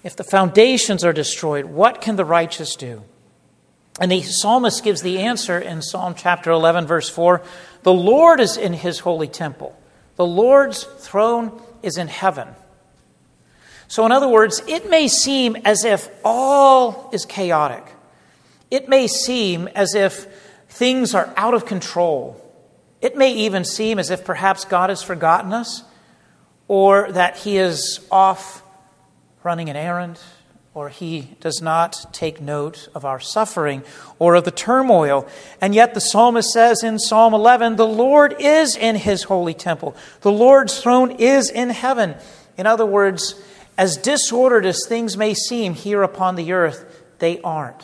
If 0.03 0.17
the 0.17 0.25
foundations 0.25 1.05
are 1.05 1.13
destroyed, 1.13 1.65
what 1.65 2.01
can 2.01 2.17
the 2.17 2.25
righteous 2.25 2.75
do? 2.75 3.03
And 3.99 4.11
the 4.11 4.21
psalmist 4.21 4.83
gives 4.83 5.01
the 5.01 5.19
answer 5.19 5.59
in 5.59 5.81
Psalm 5.81 6.15
chapter 6.15 6.51
11, 6.51 6.85
verse 6.87 7.09
4 7.09 7.41
The 7.83 7.93
Lord 7.93 8.39
is 8.39 8.57
in 8.57 8.73
his 8.73 8.99
holy 8.99 9.27
temple, 9.27 9.77
the 10.15 10.25
Lord's 10.25 10.83
throne 10.83 11.61
is 11.81 11.97
in 11.97 12.07
heaven. 12.07 12.49
So, 13.89 14.05
in 14.05 14.11
other 14.11 14.27
words, 14.27 14.61
it 14.67 14.87
may 14.87 15.07
seem 15.07 15.55
as 15.65 15.83
if 15.83 16.09
all 16.23 17.09
is 17.11 17.25
chaotic. 17.25 17.83
It 18.69 18.87
may 18.87 19.07
seem 19.07 19.67
as 19.69 19.95
if 19.95 20.27
things 20.69 21.15
are 21.15 21.33
out 21.35 21.55
of 21.55 21.65
control. 21.65 22.39
It 23.01 23.17
may 23.17 23.33
even 23.33 23.65
seem 23.65 23.97
as 23.97 24.11
if 24.11 24.23
perhaps 24.23 24.63
God 24.63 24.91
has 24.91 25.01
forgotten 25.01 25.53
us 25.53 25.83
or 26.67 27.11
that 27.13 27.37
He 27.37 27.57
is 27.57 27.99
off 28.11 28.61
running 29.43 29.69
an 29.69 29.75
errand 29.75 30.19
or 30.75 30.89
He 30.89 31.35
does 31.39 31.59
not 31.59 32.13
take 32.13 32.39
note 32.39 32.89
of 32.93 33.05
our 33.05 33.19
suffering 33.19 33.81
or 34.19 34.35
of 34.35 34.43
the 34.43 34.51
turmoil. 34.51 35.27
And 35.59 35.73
yet 35.73 35.95
the 35.95 35.99
psalmist 35.99 36.51
says 36.51 36.83
in 36.83 36.99
Psalm 36.99 37.33
11 37.33 37.75
the 37.75 37.87
Lord 37.87 38.35
is 38.37 38.75
in 38.75 38.97
His 38.97 39.23
holy 39.23 39.55
temple, 39.55 39.95
the 40.21 40.31
Lord's 40.31 40.79
throne 40.79 41.09
is 41.09 41.49
in 41.49 41.71
heaven. 41.71 42.13
In 42.55 42.67
other 42.67 42.85
words, 42.85 43.33
as 43.79 43.95
disordered 43.95 44.65
as 44.65 44.85
things 44.85 45.15
may 45.15 45.33
seem 45.33 45.73
here 45.73 46.03
upon 46.03 46.35
the 46.35 46.51
earth, 46.51 47.01
they 47.19 47.39
aren't. 47.39 47.81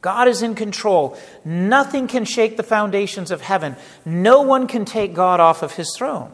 God 0.00 0.26
is 0.26 0.42
in 0.42 0.56
control. 0.56 1.16
Nothing 1.44 2.08
can 2.08 2.24
shake 2.24 2.56
the 2.56 2.64
foundations 2.64 3.30
of 3.30 3.40
heaven. 3.40 3.76
No 4.04 4.42
one 4.42 4.66
can 4.66 4.84
take 4.84 5.14
God 5.14 5.38
off 5.38 5.62
of 5.62 5.74
his 5.74 5.94
throne. 5.96 6.32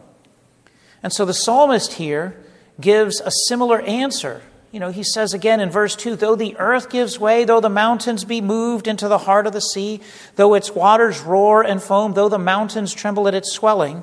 And 1.02 1.12
so 1.12 1.26
the 1.26 1.34
psalmist 1.34 1.92
here 1.92 2.42
gives 2.80 3.20
a 3.20 3.30
similar 3.46 3.82
answer. 3.82 4.40
You 4.72 4.80
know, 4.80 4.90
he 4.90 5.02
says 5.02 5.34
again 5.34 5.60
in 5.60 5.68
verse 5.68 5.94
2 5.94 6.16
Though 6.16 6.34
the 6.34 6.56
earth 6.56 6.88
gives 6.88 7.20
way, 7.20 7.44
though 7.44 7.60
the 7.60 7.68
mountains 7.68 8.24
be 8.24 8.40
moved 8.40 8.88
into 8.88 9.06
the 9.06 9.18
heart 9.18 9.46
of 9.46 9.52
the 9.52 9.60
sea, 9.60 10.00
though 10.36 10.54
its 10.54 10.74
waters 10.74 11.20
roar 11.20 11.62
and 11.62 11.82
foam, 11.82 12.14
though 12.14 12.30
the 12.30 12.38
mountains 12.38 12.94
tremble 12.94 13.28
at 13.28 13.34
its 13.34 13.52
swelling, 13.52 14.02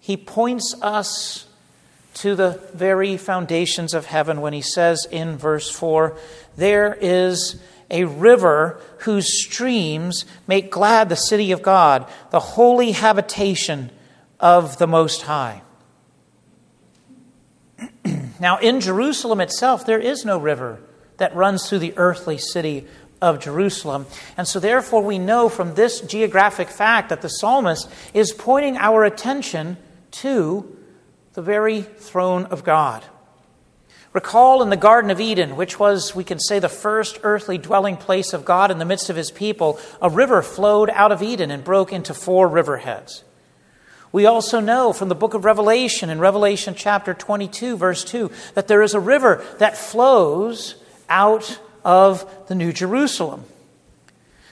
he 0.00 0.18
points 0.18 0.74
us 0.82 1.46
to 2.16 2.34
the 2.34 2.60
very 2.72 3.16
foundations 3.18 3.92
of 3.92 4.06
heaven 4.06 4.40
when 4.40 4.54
he 4.54 4.62
says 4.62 5.06
in 5.10 5.36
verse 5.36 5.70
4 5.70 6.16
There 6.56 6.96
is 7.00 7.60
a 7.90 8.04
river 8.04 8.80
whose 9.00 9.44
streams 9.44 10.24
make 10.46 10.70
glad 10.70 11.08
the 11.08 11.16
city 11.16 11.52
of 11.52 11.62
God, 11.62 12.10
the 12.30 12.40
holy 12.40 12.92
habitation 12.92 13.90
of 14.40 14.78
the 14.78 14.86
Most 14.86 15.22
High. 15.22 15.62
now, 18.40 18.58
in 18.58 18.80
Jerusalem 18.80 19.40
itself, 19.40 19.84
there 19.84 20.00
is 20.00 20.24
no 20.24 20.38
river 20.38 20.80
that 21.18 21.36
runs 21.36 21.68
through 21.68 21.80
the 21.80 21.96
earthly 21.96 22.38
city 22.38 22.86
of 23.20 23.40
Jerusalem. 23.40 24.06
And 24.38 24.48
so, 24.48 24.58
therefore, 24.58 25.02
we 25.02 25.18
know 25.18 25.50
from 25.50 25.74
this 25.74 26.00
geographic 26.00 26.68
fact 26.68 27.10
that 27.10 27.20
the 27.20 27.28
psalmist 27.28 27.90
is 28.14 28.32
pointing 28.32 28.78
our 28.78 29.04
attention 29.04 29.76
to 30.12 30.75
the 31.36 31.42
very 31.42 31.82
throne 31.82 32.46
of 32.46 32.64
God. 32.64 33.04
Recall 34.14 34.62
in 34.62 34.70
the 34.70 34.76
Garden 34.76 35.10
of 35.10 35.20
Eden, 35.20 35.54
which 35.54 35.78
was, 35.78 36.14
we 36.14 36.24
can 36.24 36.40
say, 36.40 36.58
the 36.58 36.70
first 36.70 37.18
earthly 37.24 37.58
dwelling 37.58 37.98
place 37.98 38.32
of 38.32 38.46
God 38.46 38.70
in 38.70 38.78
the 38.78 38.86
midst 38.86 39.10
of 39.10 39.16
his 39.16 39.30
people, 39.30 39.78
a 40.00 40.08
river 40.08 40.40
flowed 40.40 40.88
out 40.88 41.12
of 41.12 41.22
Eden 41.22 41.50
and 41.50 41.62
broke 41.62 41.92
into 41.92 42.14
four 42.14 42.48
riverheads. 42.48 43.22
We 44.12 44.24
also 44.24 44.60
know 44.60 44.94
from 44.94 45.10
the 45.10 45.14
book 45.14 45.34
of 45.34 45.44
Revelation, 45.44 46.08
in 46.08 46.20
Revelation 46.20 46.74
chapter 46.74 47.12
22, 47.12 47.76
verse 47.76 48.02
2, 48.02 48.30
that 48.54 48.66
there 48.66 48.80
is 48.80 48.94
a 48.94 49.00
river 49.00 49.44
that 49.58 49.76
flows 49.76 50.76
out 51.10 51.60
of 51.84 52.48
the 52.48 52.54
New 52.54 52.72
Jerusalem. 52.72 53.44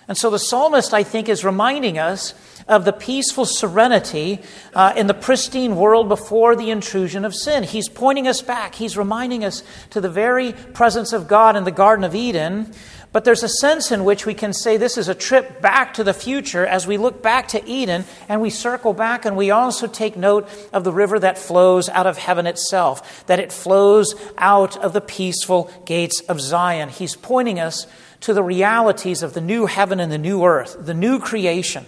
And 0.06 0.18
so 0.18 0.28
the 0.28 0.38
psalmist, 0.38 0.92
I 0.92 1.02
think, 1.02 1.28
is 1.28 1.44
reminding 1.44 1.98
us 1.98 2.34
of 2.68 2.84
the 2.84 2.92
peaceful 2.92 3.44
serenity 3.44 4.40
uh, 4.74 4.92
in 4.96 5.06
the 5.06 5.14
pristine 5.14 5.76
world 5.76 6.08
before 6.08 6.56
the 6.56 6.70
intrusion 6.70 7.24
of 7.24 7.34
sin. 7.34 7.62
He's 7.62 7.88
pointing 7.88 8.28
us 8.28 8.42
back. 8.42 8.74
He's 8.74 8.96
reminding 8.96 9.44
us 9.44 9.62
to 9.90 10.00
the 10.00 10.10
very 10.10 10.52
presence 10.52 11.12
of 11.12 11.28
God 11.28 11.56
in 11.56 11.64
the 11.64 11.70
Garden 11.70 12.04
of 12.04 12.14
Eden. 12.14 12.72
But 13.14 13.24
there's 13.24 13.44
a 13.44 13.48
sense 13.48 13.92
in 13.92 14.02
which 14.02 14.26
we 14.26 14.34
can 14.34 14.52
say 14.52 14.76
this 14.76 14.98
is 14.98 15.08
a 15.08 15.14
trip 15.14 15.62
back 15.62 15.94
to 15.94 16.02
the 16.02 16.12
future 16.12 16.66
as 16.66 16.84
we 16.84 16.96
look 16.96 17.22
back 17.22 17.46
to 17.48 17.64
Eden 17.64 18.06
and 18.28 18.42
we 18.42 18.50
circle 18.50 18.92
back 18.92 19.24
and 19.24 19.36
we 19.36 19.52
also 19.52 19.86
take 19.86 20.16
note 20.16 20.48
of 20.72 20.82
the 20.82 20.92
river 20.92 21.20
that 21.20 21.38
flows 21.38 21.88
out 21.88 22.08
of 22.08 22.18
heaven 22.18 22.48
itself, 22.48 23.24
that 23.26 23.38
it 23.38 23.52
flows 23.52 24.16
out 24.36 24.76
of 24.78 24.92
the 24.94 25.00
peaceful 25.00 25.70
gates 25.86 26.22
of 26.22 26.40
Zion. 26.40 26.88
He's 26.88 27.14
pointing 27.14 27.60
us 27.60 27.86
to 28.22 28.34
the 28.34 28.42
realities 28.42 29.22
of 29.22 29.32
the 29.32 29.40
new 29.40 29.66
heaven 29.66 30.00
and 30.00 30.10
the 30.10 30.18
new 30.18 30.44
earth, 30.44 30.76
the 30.80 30.92
new 30.92 31.20
creation. 31.20 31.86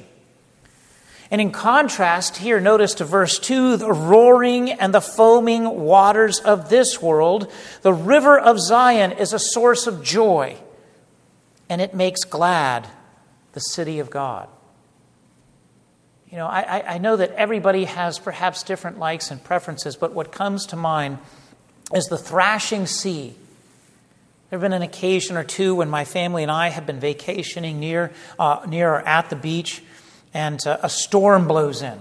And 1.29 1.41
in 1.41 1.51
contrast, 1.51 2.37
here, 2.37 2.61
notice 2.61 2.95
to 2.95 3.05
verse 3.05 3.41
2 3.41 3.79
the 3.79 3.91
roaring 3.91 4.71
and 4.71 4.95
the 4.95 5.01
foaming 5.01 5.65
waters 5.65 6.39
of 6.39 6.71
this 6.71 7.03
world. 7.03 7.51
The 7.83 7.93
river 7.93 8.39
of 8.39 8.61
Zion 8.61 9.11
is 9.11 9.33
a 9.33 9.41
source 9.41 9.89
of 9.89 10.05
joy, 10.05 10.57
and 11.69 11.81
it 11.81 11.95
makes 11.95 12.25
glad 12.25 12.89
the 13.53 13.61
city 13.61 13.99
of 13.99 14.11
God. 14.11 14.49
You 16.31 16.39
know, 16.39 16.47
I, 16.47 16.95
I 16.95 16.99
know 16.99 17.17
that 17.17 17.31
everybody 17.33 17.85
has 17.85 18.19
perhaps 18.19 18.63
different 18.63 18.99
likes 18.99 19.31
and 19.31 19.43
preferences, 19.43 19.97
but 19.97 20.13
what 20.13 20.33
comes 20.33 20.67
to 20.67 20.77
mind 20.77 21.19
is 21.95 22.07
the 22.07 22.19
thrashing 22.19 22.87
sea. 22.87 23.35
There 24.51 24.59
have 24.59 24.61
been 24.61 24.73
an 24.73 24.83
occasion 24.83 25.37
or 25.37 25.45
two 25.45 25.77
when 25.77 25.89
my 25.89 26.05
family 26.05 26.43
and 26.43 26.51
I 26.51 26.69
have 26.69 26.85
been 26.85 27.01
vacationing 27.01 27.81
near, 27.81 28.13
uh, 28.39 28.65
near 28.69 28.95
or 28.95 29.01
at 29.07 29.31
the 29.31 29.37
beach 29.37 29.83
and 30.35 30.61
uh, 30.67 30.79
a 30.83 30.91
storm 30.91 31.49
blows 31.49 31.81
in. 31.83 31.99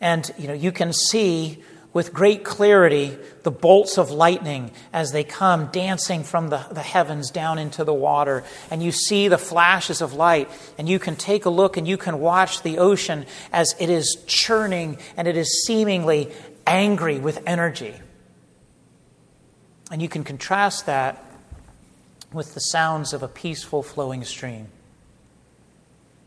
And 0.00 0.30
you 0.38 0.48
know, 0.48 0.54
you 0.54 0.72
can 0.72 0.92
see 0.92 1.62
with 1.92 2.12
great 2.12 2.44
clarity 2.44 3.16
the 3.42 3.50
bolts 3.50 3.98
of 3.98 4.10
lightning 4.10 4.70
as 4.92 5.12
they 5.12 5.24
come 5.24 5.66
dancing 5.66 6.22
from 6.22 6.48
the, 6.48 6.64
the 6.70 6.82
heavens 6.82 7.30
down 7.30 7.58
into 7.58 7.84
the 7.84 7.94
water. 7.94 8.44
And 8.70 8.82
you 8.82 8.92
see 8.92 9.28
the 9.28 9.38
flashes 9.38 10.00
of 10.00 10.12
light, 10.12 10.48
and 10.78 10.88
you 10.88 10.98
can 10.98 11.16
take 11.16 11.46
a 11.46 11.50
look 11.50 11.76
and 11.76 11.88
you 11.88 11.96
can 11.96 12.20
watch 12.20 12.62
the 12.62 12.78
ocean 12.78 13.26
as 13.52 13.74
it 13.78 13.90
is 13.90 14.22
churning 14.26 14.98
and 15.16 15.26
it 15.26 15.36
is 15.36 15.64
seemingly 15.66 16.30
angry 16.66 17.18
with 17.18 17.42
energy. 17.46 17.94
And 19.90 20.00
you 20.00 20.08
can 20.08 20.22
contrast 20.22 20.86
that 20.86 21.24
with 22.32 22.54
the 22.54 22.60
sounds 22.60 23.12
of 23.12 23.22
a 23.22 23.28
peaceful 23.28 23.82
flowing 23.82 24.24
stream 24.24 24.68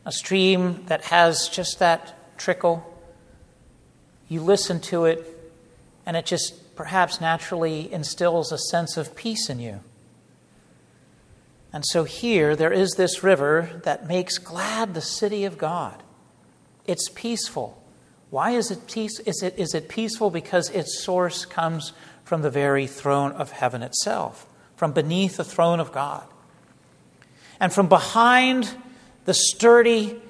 a 0.06 0.12
stream 0.12 0.84
that 0.88 1.06
has 1.06 1.48
just 1.50 1.80
that 1.80 2.38
trickle. 2.38 2.84
You 4.28 4.42
listen 4.42 4.80
to 4.82 5.06
it, 5.06 5.33
and 6.06 6.18
it 6.18 6.26
just 6.26 6.76
perhaps 6.76 7.22
naturally 7.22 7.92
instills 7.92 8.52
a 8.52 8.58
sense 8.58 8.98
of 8.98 9.16
peace 9.16 9.50
in 9.50 9.60
you. 9.60 9.80
And 11.72 11.84
so 11.86 12.04
here, 12.04 12.56
there 12.56 12.72
is 12.72 12.92
this 12.92 13.24
river 13.24 13.82
that 13.84 14.08
makes 14.08 14.38
glad 14.38 14.94
the 14.94 15.02
city 15.02 15.44
of 15.44 15.58
God. 15.58 16.04
It's 16.86 17.10
peaceful. 17.10 17.82
Why 18.30 18.52
is 18.52 18.70
it, 18.70 18.88
peace, 18.88 19.20
is 19.22 19.42
it, 19.42 19.58
is 19.58 19.74
it 19.74 19.90
peaceful? 19.90 20.30
Because 20.30 20.70
its 20.70 21.04
source 21.04 21.46
comes 21.46 21.94
from 22.24 22.42
the 22.42 22.50
very 22.50 22.88
throne 22.88 23.32
of 23.32 23.52
heaven 23.52 23.82
itself, 23.82 24.46
from 24.76 24.92
beneath 24.92 25.38
the 25.38 25.44
throne 25.44 25.80
of 25.80 25.92
God. 25.92 26.24
And 27.60 27.74
from 27.74 27.88
behind 27.90 28.76
the 29.26 29.34
sturdy, 29.34 30.22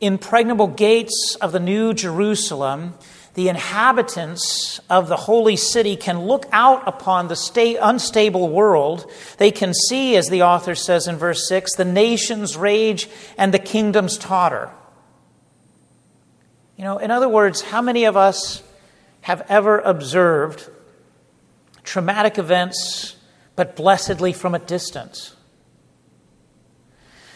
impregnable 0.00 0.68
gates 0.68 1.36
of 1.40 1.52
the 1.52 1.60
New 1.60 1.92
Jerusalem, 1.94 2.94
the 3.34 3.48
inhabitants 3.48 4.78
of 4.90 5.08
the 5.08 5.16
holy 5.16 5.56
city 5.56 5.96
can 5.96 6.26
look 6.26 6.44
out 6.52 6.86
upon 6.86 7.28
the 7.28 7.78
unstable 7.80 8.50
world. 8.50 9.10
They 9.38 9.50
can 9.50 9.72
see, 9.72 10.16
as 10.16 10.28
the 10.28 10.42
author 10.42 10.74
says 10.74 11.06
in 11.06 11.16
verse 11.16 11.48
6, 11.48 11.76
the 11.76 11.84
nations 11.84 12.56
rage 12.56 13.08
and 13.38 13.54
the 13.54 13.58
kingdoms 13.58 14.18
totter. 14.18 14.70
You 16.76 16.84
know, 16.84 16.98
in 16.98 17.10
other 17.10 17.28
words, 17.28 17.62
how 17.62 17.80
many 17.80 18.04
of 18.04 18.16
us 18.16 18.62
have 19.22 19.46
ever 19.48 19.78
observed 19.78 20.68
traumatic 21.84 22.36
events, 22.36 23.16
but 23.56 23.76
blessedly 23.76 24.34
from 24.34 24.54
a 24.54 24.58
distance? 24.58 25.36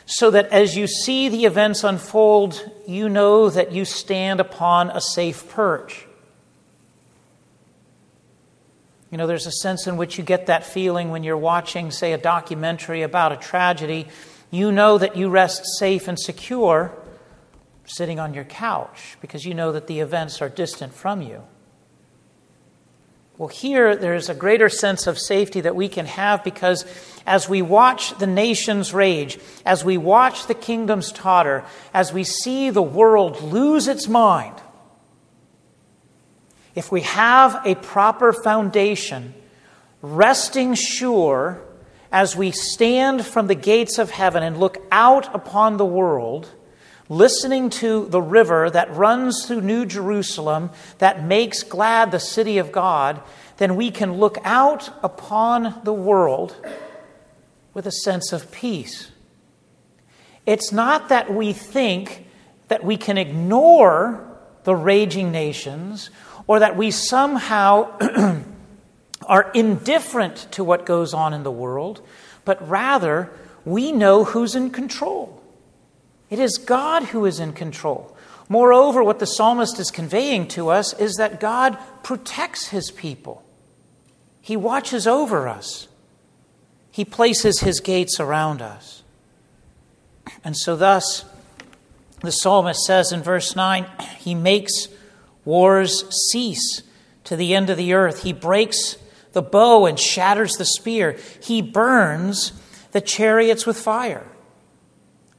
So 0.06 0.30
that 0.30 0.46
as 0.50 0.76
you 0.76 0.86
see 0.86 1.28
the 1.28 1.44
events 1.44 1.82
unfold, 1.82 2.70
you 2.86 3.08
know 3.08 3.50
that 3.50 3.72
you 3.72 3.84
stand 3.84 4.38
upon 4.40 4.90
a 4.90 5.00
safe 5.00 5.48
perch. 5.50 6.06
You 9.10 9.18
know, 9.18 9.26
there's 9.26 9.46
a 9.46 9.52
sense 9.52 9.86
in 9.86 9.96
which 9.96 10.16
you 10.16 10.24
get 10.24 10.46
that 10.46 10.64
feeling 10.64 11.10
when 11.10 11.24
you're 11.24 11.36
watching, 11.36 11.90
say, 11.90 12.12
a 12.12 12.18
documentary 12.18 13.02
about 13.02 13.32
a 13.32 13.36
tragedy. 13.36 14.06
You 14.50 14.70
know 14.70 14.98
that 14.98 15.16
you 15.16 15.28
rest 15.28 15.64
safe 15.78 16.06
and 16.06 16.18
secure 16.18 16.92
sitting 17.84 18.20
on 18.20 18.34
your 18.34 18.44
couch 18.44 19.16
because 19.20 19.44
you 19.44 19.54
know 19.54 19.72
that 19.72 19.86
the 19.86 20.00
events 20.00 20.40
are 20.40 20.48
distant 20.48 20.92
from 20.92 21.22
you. 21.22 21.42
Well, 23.38 23.48
here 23.48 23.94
there's 23.94 24.30
a 24.30 24.34
greater 24.34 24.70
sense 24.70 25.06
of 25.06 25.18
safety 25.18 25.60
that 25.60 25.76
we 25.76 25.88
can 25.88 26.06
have 26.06 26.42
because 26.42 26.86
as 27.26 27.48
we 27.48 27.60
watch 27.60 28.16
the 28.18 28.26
nations 28.26 28.94
rage, 28.94 29.38
as 29.66 29.84
we 29.84 29.98
watch 29.98 30.46
the 30.46 30.54
kingdoms 30.54 31.12
totter, 31.12 31.64
as 31.92 32.14
we 32.14 32.24
see 32.24 32.70
the 32.70 32.82
world 32.82 33.42
lose 33.42 33.88
its 33.88 34.08
mind, 34.08 34.54
if 36.74 36.90
we 36.90 37.02
have 37.02 37.60
a 37.66 37.74
proper 37.74 38.32
foundation 38.32 39.34
resting 40.00 40.74
sure 40.74 41.60
as 42.10 42.36
we 42.36 42.50
stand 42.52 43.26
from 43.26 43.48
the 43.48 43.54
gates 43.54 43.98
of 43.98 44.10
heaven 44.10 44.42
and 44.42 44.58
look 44.58 44.78
out 44.90 45.34
upon 45.34 45.76
the 45.76 45.84
world, 45.84 46.50
listening 47.08 47.70
to 47.70 48.06
the 48.06 48.20
river 48.20 48.70
that 48.70 48.94
runs 48.94 49.46
through 49.46 49.60
New 49.60 49.86
Jerusalem, 49.86 50.70
that 50.98 51.24
makes 51.24 51.62
glad 51.62 52.10
the 52.10 52.20
city 52.20 52.58
of 52.58 52.72
God, 52.72 53.20
then 53.58 53.76
we 53.76 53.90
can 53.90 54.14
look 54.14 54.38
out 54.44 54.90
upon 55.02 55.80
the 55.84 55.92
world 55.92 56.56
with 57.74 57.86
a 57.86 57.92
sense 57.92 58.32
of 58.32 58.50
peace. 58.50 59.10
It's 60.44 60.72
not 60.72 61.08
that 61.08 61.32
we 61.32 61.52
think 61.52 62.26
that 62.68 62.84
we 62.84 62.96
can 62.96 63.18
ignore 63.18 64.24
the 64.64 64.74
raging 64.74 65.30
nations 65.30 66.10
or 66.46 66.58
that 66.60 66.76
we 66.76 66.90
somehow 66.90 67.90
are 69.26 69.50
indifferent 69.52 70.48
to 70.52 70.64
what 70.64 70.86
goes 70.86 71.14
on 71.14 71.34
in 71.34 71.42
the 71.42 71.50
world, 71.50 72.00
but 72.44 72.68
rather 72.68 73.30
we 73.64 73.92
know 73.92 74.24
who's 74.24 74.54
in 74.54 74.70
control. 74.70 75.42
It 76.30 76.38
is 76.38 76.58
God 76.58 77.04
who 77.04 77.24
is 77.24 77.40
in 77.40 77.52
control. 77.52 78.16
Moreover, 78.48 79.02
what 79.02 79.18
the 79.18 79.26
psalmist 79.26 79.78
is 79.78 79.90
conveying 79.90 80.48
to 80.48 80.68
us 80.68 80.92
is 80.94 81.16
that 81.16 81.40
God 81.40 81.78
protects 82.02 82.68
his 82.68 82.90
people. 82.90 83.44
He 84.40 84.56
watches 84.56 85.06
over 85.06 85.48
us. 85.48 85.88
He 86.90 87.04
places 87.04 87.60
his 87.60 87.80
gates 87.80 88.20
around 88.20 88.62
us. 88.62 89.02
And 90.44 90.56
so, 90.56 90.76
thus, 90.76 91.24
the 92.22 92.32
psalmist 92.32 92.84
says 92.84 93.12
in 93.12 93.22
verse 93.22 93.54
9, 93.56 93.86
He 94.18 94.34
makes 94.34 94.88
wars 95.44 96.04
cease 96.30 96.82
to 97.24 97.36
the 97.36 97.54
end 97.54 97.70
of 97.70 97.76
the 97.76 97.92
earth. 97.92 98.22
He 98.22 98.32
breaks 98.32 98.96
the 99.32 99.42
bow 99.42 99.86
and 99.86 99.98
shatters 99.98 100.54
the 100.54 100.64
spear. 100.64 101.18
He 101.42 101.60
burns 101.60 102.52
the 102.92 103.00
chariots 103.00 103.66
with 103.66 103.76
fire. 103.76 104.26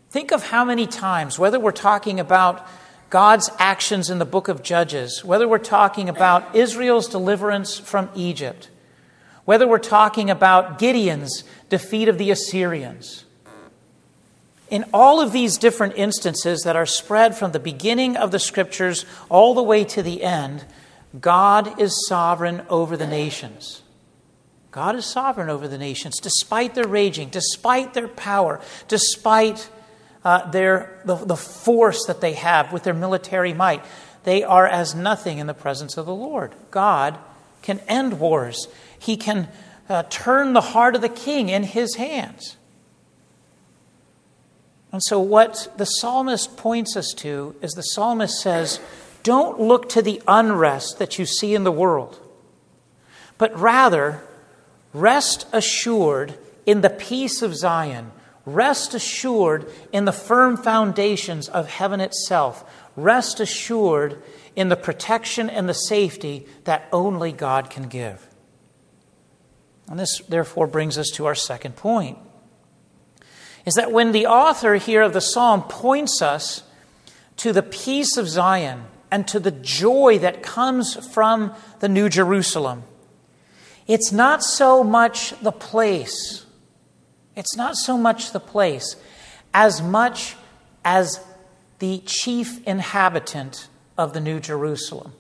Think 0.09 0.31
of 0.31 0.43
how 0.43 0.63
many 0.63 0.87
times, 0.87 1.37
whether 1.37 1.59
we're 1.59 1.71
talking 1.71 2.19
about 2.19 2.65
God's 3.09 3.49
actions 3.59 4.09
in 4.09 4.19
the 4.19 4.25
book 4.25 4.47
of 4.47 4.63
Judges, 4.63 5.23
whether 5.23 5.47
we're 5.47 5.57
talking 5.57 6.09
about 6.09 6.55
Israel's 6.55 7.07
deliverance 7.07 7.77
from 7.77 8.09
Egypt, 8.15 8.69
whether 9.45 9.67
we're 9.67 9.79
talking 9.79 10.29
about 10.29 10.79
Gideon's 10.79 11.43
defeat 11.69 12.07
of 12.07 12.17
the 12.17 12.31
Assyrians. 12.31 13.25
In 14.69 14.85
all 14.93 15.21
of 15.21 15.31
these 15.31 15.57
different 15.57 15.93
instances 15.95 16.61
that 16.63 16.75
are 16.75 16.85
spread 16.85 17.37
from 17.37 17.53
the 17.53 17.59
beginning 17.59 18.17
of 18.17 18.31
the 18.31 18.39
scriptures 18.39 19.05
all 19.29 19.53
the 19.53 19.63
way 19.63 19.85
to 19.85 20.03
the 20.03 20.23
end, 20.23 20.65
God 21.19 21.79
is 21.79 22.05
sovereign 22.07 22.63
over 22.69 22.97
the 22.97 23.07
nations. 23.07 23.83
God 24.71 24.95
is 24.95 25.05
sovereign 25.05 25.49
over 25.49 25.67
the 25.67 25.77
nations, 25.77 26.19
despite 26.19 26.75
their 26.75 26.87
raging, 26.87 27.29
despite 27.29 27.93
their 27.93 28.09
power, 28.09 28.59
despite 28.89 29.69
uh, 30.23 30.49
their, 30.51 31.01
the, 31.05 31.15
the 31.15 31.35
force 31.35 32.05
that 32.05 32.21
they 32.21 32.33
have 32.33 32.73
with 32.73 32.83
their 32.83 32.93
military 32.93 33.53
might. 33.53 33.83
They 34.23 34.43
are 34.43 34.67
as 34.67 34.93
nothing 34.93 35.37
in 35.37 35.47
the 35.47 35.53
presence 35.53 35.97
of 35.97 36.05
the 36.05 36.15
Lord. 36.15 36.53
God 36.71 37.17
can 37.61 37.79
end 37.87 38.19
wars, 38.19 38.67
He 38.97 39.17
can 39.17 39.49
uh, 39.89 40.03
turn 40.09 40.53
the 40.53 40.61
heart 40.61 40.95
of 40.95 41.01
the 41.01 41.09
king 41.09 41.49
in 41.49 41.63
His 41.63 41.95
hands. 41.95 42.57
And 44.91 45.03
so, 45.03 45.19
what 45.19 45.73
the 45.77 45.85
psalmist 45.85 46.57
points 46.57 46.95
us 46.95 47.13
to 47.17 47.55
is 47.61 47.71
the 47.71 47.81
psalmist 47.81 48.41
says, 48.41 48.79
Don't 49.23 49.59
look 49.59 49.89
to 49.89 50.01
the 50.01 50.21
unrest 50.27 50.99
that 50.99 51.19
you 51.19 51.25
see 51.25 51.53
in 51.55 51.63
the 51.63 51.71
world, 51.71 52.19
but 53.37 53.57
rather 53.57 54.23
Rest 54.97 55.45
assured 55.53 56.35
in 56.65 56.81
the 56.81 56.89
peace 56.89 57.41
of 57.41 57.55
Zion. 57.55 58.11
Rest 58.47 58.93
assured 58.93 59.69
in 59.91 60.05
the 60.05 60.13
firm 60.13 60.55
foundations 60.55 61.49
of 61.49 61.67
heaven 61.67 61.99
itself. 61.99 62.63
Rest 62.95 63.41
assured 63.41 64.23
in 64.55 64.69
the 64.69 64.77
protection 64.77 65.49
and 65.49 65.67
the 65.67 65.73
safety 65.73 66.47
that 66.63 66.87
only 66.93 67.33
God 67.33 67.69
can 67.69 67.89
give. 67.89 68.25
And 69.89 69.99
this, 69.99 70.21
therefore, 70.29 70.65
brings 70.65 70.97
us 70.97 71.09
to 71.11 71.25
our 71.25 71.35
second 71.35 71.75
point 71.75 72.17
is 73.65 73.73
that 73.73 73.91
when 73.91 74.13
the 74.13 74.27
author 74.27 74.75
here 74.75 75.01
of 75.01 75.11
the 75.11 75.19
psalm 75.19 75.61
points 75.63 76.21
us 76.21 76.63
to 77.35 77.51
the 77.51 77.61
peace 77.61 78.15
of 78.15 78.29
Zion 78.29 78.85
and 79.11 79.27
to 79.27 79.41
the 79.41 79.51
joy 79.51 80.19
that 80.19 80.41
comes 80.41 80.95
from 81.13 81.53
the 81.81 81.89
New 81.89 82.07
Jerusalem, 82.07 82.83
it's 83.85 84.13
not 84.13 84.41
so 84.41 84.85
much 84.85 85.37
the 85.41 85.51
place, 85.51 86.45
it's 87.37 87.55
not 87.55 87.75
so 87.75 87.97
much 87.97 88.31
the 88.31 88.39
place 88.39 88.95
as 89.53 89.81
much 89.81 90.35
as 90.83 91.23
the 91.77 91.99
chief 91.99 92.65
inhabitant 92.67 93.67
of 93.95 94.13
the 94.13 94.19
New 94.19 94.39
Jerusalem. 94.39 95.13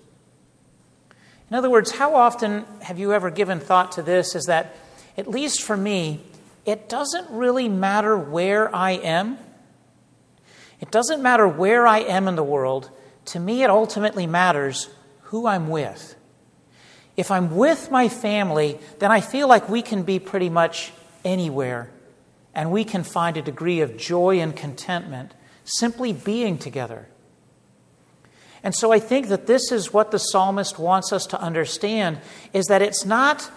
In 1.49 1.55
other 1.55 1.69
words, 1.69 1.91
how 1.91 2.15
often 2.15 2.65
have 2.81 2.97
you 2.97 3.13
ever 3.13 3.29
given 3.29 3.59
thought 3.59 3.93
to 3.93 4.01
this? 4.01 4.33
Is 4.33 4.45
that, 4.45 4.75
at 5.15 5.29
least 5.29 5.61
for 5.61 5.77
me, 5.77 6.21
it 6.65 6.89
doesn't 6.89 7.29
really 7.29 7.69
matter 7.69 8.17
where 8.17 8.75
I 8.75 8.91
am. 8.91 9.37
It 10.81 10.89
doesn't 10.89 11.21
matter 11.21 11.47
where 11.47 11.85
I 11.85 11.99
am 11.99 12.27
in 12.27 12.35
the 12.35 12.43
world. 12.43 12.89
To 13.25 13.39
me, 13.39 13.61
it 13.61 13.69
ultimately 13.69 14.25
matters 14.25 14.89
who 15.21 15.45
I'm 15.45 15.69
with. 15.69 16.15
If 17.15 17.29
I'm 17.29 17.55
with 17.55 17.91
my 17.91 18.09
family, 18.09 18.79
then 18.99 19.11
I 19.11 19.21
feel 19.21 19.47
like 19.47 19.69
we 19.69 19.83
can 19.83 20.01
be 20.01 20.17
pretty 20.17 20.49
much 20.49 20.91
anywhere 21.23 21.91
and 22.57 22.71
we 22.71 22.83
can 22.83 23.03
find 23.03 23.37
a 23.37 23.41
degree 23.43 23.81
of 23.81 23.95
joy 23.97 24.39
and 24.39 24.55
contentment 24.55 25.35
simply 25.63 26.11
being 26.11 26.57
together. 26.57 27.07
And 28.63 28.73
so 28.73 28.91
I 28.91 28.97
think 28.97 29.27
that 29.27 29.45
this 29.45 29.71
is 29.71 29.93
what 29.93 30.09
the 30.09 30.17
psalmist 30.17 30.79
wants 30.79 31.13
us 31.13 31.27
to 31.27 31.39
understand 31.39 32.19
is 32.53 32.65
that 32.65 32.81
it's 32.81 33.05
not 33.05 33.51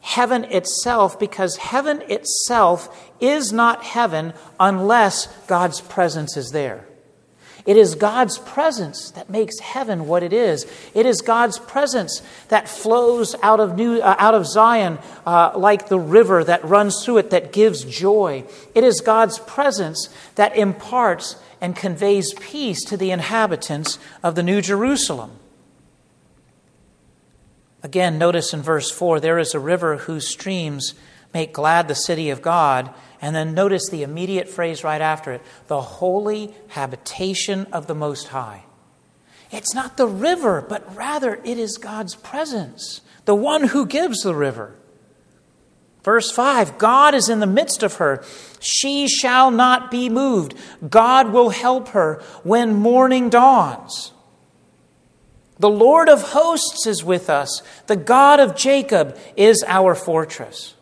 heaven 0.00 0.44
itself 0.44 1.20
because 1.20 1.56
heaven 1.56 2.02
itself 2.08 3.12
is 3.20 3.52
not 3.52 3.84
heaven 3.84 4.32
unless 4.58 5.26
God's 5.46 5.82
presence 5.82 6.34
is 6.38 6.48
there. 6.52 6.86
It 7.66 7.76
is 7.76 7.96
God's 7.96 8.38
presence 8.38 9.10
that 9.10 9.28
makes 9.28 9.58
heaven 9.58 10.06
what 10.06 10.22
it 10.22 10.32
is. 10.32 10.66
It 10.94 11.04
is 11.04 11.20
God's 11.20 11.58
presence 11.58 12.22
that 12.48 12.68
flows 12.68 13.34
out 13.42 13.58
of, 13.58 13.76
New, 13.76 13.98
uh, 13.98 14.14
out 14.18 14.34
of 14.34 14.46
Zion 14.46 14.98
uh, 15.26 15.50
like 15.56 15.88
the 15.88 15.98
river 15.98 16.44
that 16.44 16.64
runs 16.64 17.04
through 17.04 17.18
it 17.18 17.30
that 17.30 17.52
gives 17.52 17.84
joy. 17.84 18.44
It 18.74 18.84
is 18.84 19.00
God's 19.00 19.40
presence 19.40 20.08
that 20.36 20.56
imparts 20.56 21.36
and 21.60 21.74
conveys 21.74 22.32
peace 22.34 22.84
to 22.84 22.96
the 22.96 23.10
inhabitants 23.10 23.98
of 24.22 24.36
the 24.36 24.44
New 24.44 24.60
Jerusalem. 24.60 25.32
Again, 27.82 28.16
notice 28.16 28.54
in 28.54 28.62
verse 28.62 28.90
4 28.92 29.18
there 29.18 29.38
is 29.38 29.54
a 29.54 29.60
river 29.60 29.96
whose 29.96 30.28
streams 30.28 30.94
make 31.34 31.52
glad 31.52 31.88
the 31.88 31.94
city 31.94 32.30
of 32.30 32.42
God 32.42 32.94
and 33.20 33.34
then 33.34 33.54
notice 33.54 33.88
the 33.88 34.02
immediate 34.02 34.48
phrase 34.48 34.84
right 34.84 35.00
after 35.00 35.32
it 35.32 35.42
the 35.68 35.80
holy 35.80 36.54
habitation 36.68 37.66
of 37.72 37.86
the 37.86 37.94
Most 37.94 38.28
High. 38.28 38.64
It's 39.50 39.74
not 39.74 39.96
the 39.96 40.06
river, 40.06 40.64
but 40.66 40.96
rather 40.96 41.40
it 41.44 41.58
is 41.58 41.78
God's 41.78 42.14
presence, 42.14 43.00
the 43.24 43.34
one 43.34 43.68
who 43.68 43.86
gives 43.86 44.22
the 44.22 44.34
river. 44.34 44.74
Verse 46.06 46.30
5 46.30 46.78
God 46.78 47.16
is 47.16 47.28
in 47.28 47.40
the 47.40 47.48
midst 47.48 47.82
of 47.82 47.94
her. 47.96 48.24
She 48.60 49.08
shall 49.08 49.50
not 49.50 49.90
be 49.90 50.08
moved. 50.08 50.54
God 50.88 51.32
will 51.32 51.50
help 51.50 51.88
her 51.88 52.22
when 52.44 52.74
morning 52.74 53.28
dawns. 53.28 54.12
The 55.58 55.68
Lord 55.68 56.08
of 56.08 56.22
hosts 56.22 56.86
is 56.86 57.02
with 57.02 57.28
us. 57.28 57.60
The 57.88 57.96
God 57.96 58.38
of 58.38 58.54
Jacob 58.54 59.18
is 59.36 59.64
our 59.66 59.96
fortress. 59.96 60.75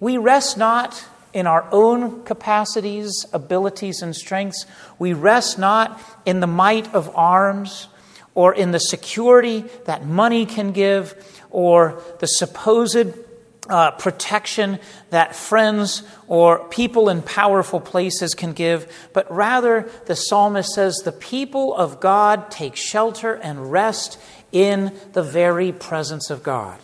We 0.00 0.16
rest 0.16 0.56
not 0.56 1.04
in 1.32 1.46
our 1.46 1.68
own 1.70 2.24
capacities, 2.24 3.26
abilities, 3.32 4.02
and 4.02 4.14
strengths. 4.14 4.66
We 4.98 5.12
rest 5.12 5.58
not 5.58 6.00
in 6.24 6.40
the 6.40 6.46
might 6.46 6.92
of 6.94 7.14
arms 7.14 7.88
or 8.34 8.54
in 8.54 8.70
the 8.70 8.80
security 8.80 9.64
that 9.84 10.06
money 10.06 10.46
can 10.46 10.72
give 10.72 11.14
or 11.50 12.02
the 12.20 12.26
supposed 12.26 13.14
uh, 13.68 13.90
protection 13.92 14.78
that 15.10 15.34
friends 15.34 16.02
or 16.26 16.66
people 16.68 17.08
in 17.08 17.20
powerful 17.20 17.80
places 17.80 18.34
can 18.34 18.52
give, 18.52 18.90
but 19.12 19.30
rather 19.30 19.90
the 20.06 20.16
psalmist 20.16 20.72
says 20.72 20.96
the 21.04 21.12
people 21.12 21.74
of 21.74 22.00
God 22.00 22.50
take 22.50 22.76
shelter 22.76 23.34
and 23.34 23.70
rest 23.70 24.18
in 24.52 24.96
the 25.12 25.22
very 25.22 25.72
presence 25.72 26.30
of 26.30 26.42
God. 26.42 26.78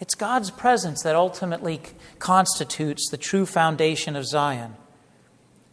It's 0.00 0.14
God's 0.14 0.50
presence 0.50 1.02
that 1.02 1.16
ultimately 1.16 1.80
constitutes 2.18 3.08
the 3.10 3.16
true 3.16 3.46
foundation 3.46 4.16
of 4.16 4.26
Zion. 4.26 4.74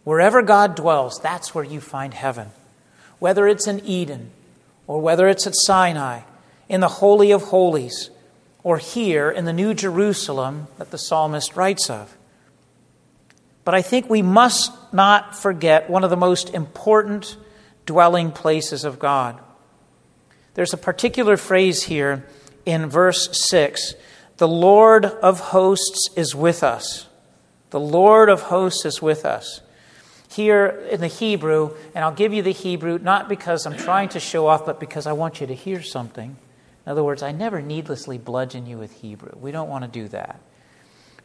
Wherever 0.04 0.42
God 0.42 0.76
dwells, 0.76 1.20
that's 1.22 1.54
where 1.54 1.64
you 1.64 1.82
find 1.82 2.14
heaven. 2.14 2.50
Whether 3.20 3.48
it's 3.48 3.68
in 3.68 3.86
Eden 3.86 4.32
or 4.88 5.02
whether 5.02 5.28
it's 5.28 5.48
at 5.48 5.56
Sinai, 5.56 6.22
in 6.68 6.82
the 6.82 6.88
Holy 6.88 7.32
of 7.32 7.44
Holies, 7.44 8.10
or 8.64 8.78
here 8.78 9.30
in 9.30 9.46
the 9.46 9.54
New 9.54 9.74
Jerusalem 9.74 10.68
that 10.78 10.92
the 10.92 10.98
psalmist 10.98 11.56
writes 11.56 11.90
of. 11.90 12.18
But 13.66 13.76
I 13.76 13.82
think 13.82 14.10
we 14.10 14.22
must 14.22 14.72
not 14.94 15.38
forget 15.38 15.90
one 15.90 16.04
of 16.04 16.10
the 16.10 16.18
most 16.18 16.50
important 16.54 17.38
dwelling 17.86 18.32
places 18.32 18.84
of 18.84 19.00
God. 19.00 19.40
There's 20.54 20.74
a 20.74 20.78
particular 20.78 21.38
phrase 21.38 21.84
here 21.84 22.26
in 22.66 22.90
verse 22.90 23.30
6 23.50 23.96
The 24.38 24.48
Lord 24.48 25.06
of 25.06 25.39
hosts 25.39 26.10
is 26.15 26.34
with 26.34 26.63
us. 26.63 27.08
The 27.69 27.80
Lord 27.80 28.30
of 28.30 28.43
hosts 28.43 28.86
is 28.86 29.02
with 29.02 29.26
us. 29.26 29.62
Here 30.30 30.67
in 30.89 31.00
the 31.00 31.08
Hebrew, 31.08 31.76
and 31.93 32.04
I'll 32.04 32.12
give 32.12 32.34
you 32.34 32.41
the 32.41 32.52
Hebrew 32.52 32.98
not 32.98 33.30
because 33.30 33.65
I'm 33.65 33.78
trying 33.78 34.10
to 34.10 34.19
show 34.19 34.48
off, 34.48 34.65
but 34.65 34.80
because 34.80 35.06
I 35.06 35.13
want 35.13 35.41
you 35.41 35.48
to 35.48 35.56
hear 35.56 35.84
something. 35.84 36.36
In 36.86 36.91
other 36.91 37.04
words, 37.04 37.24
I 37.24 37.32
never 37.32 37.62
needlessly 37.62 38.17
bludgeon 38.17 38.65
you 38.65 38.78
with 38.78 38.91
Hebrew. 39.02 39.32
We 39.39 39.52
don't 39.52 39.69
want 39.69 39.86
to 39.86 39.89
do 39.89 40.08
that. 40.10 40.39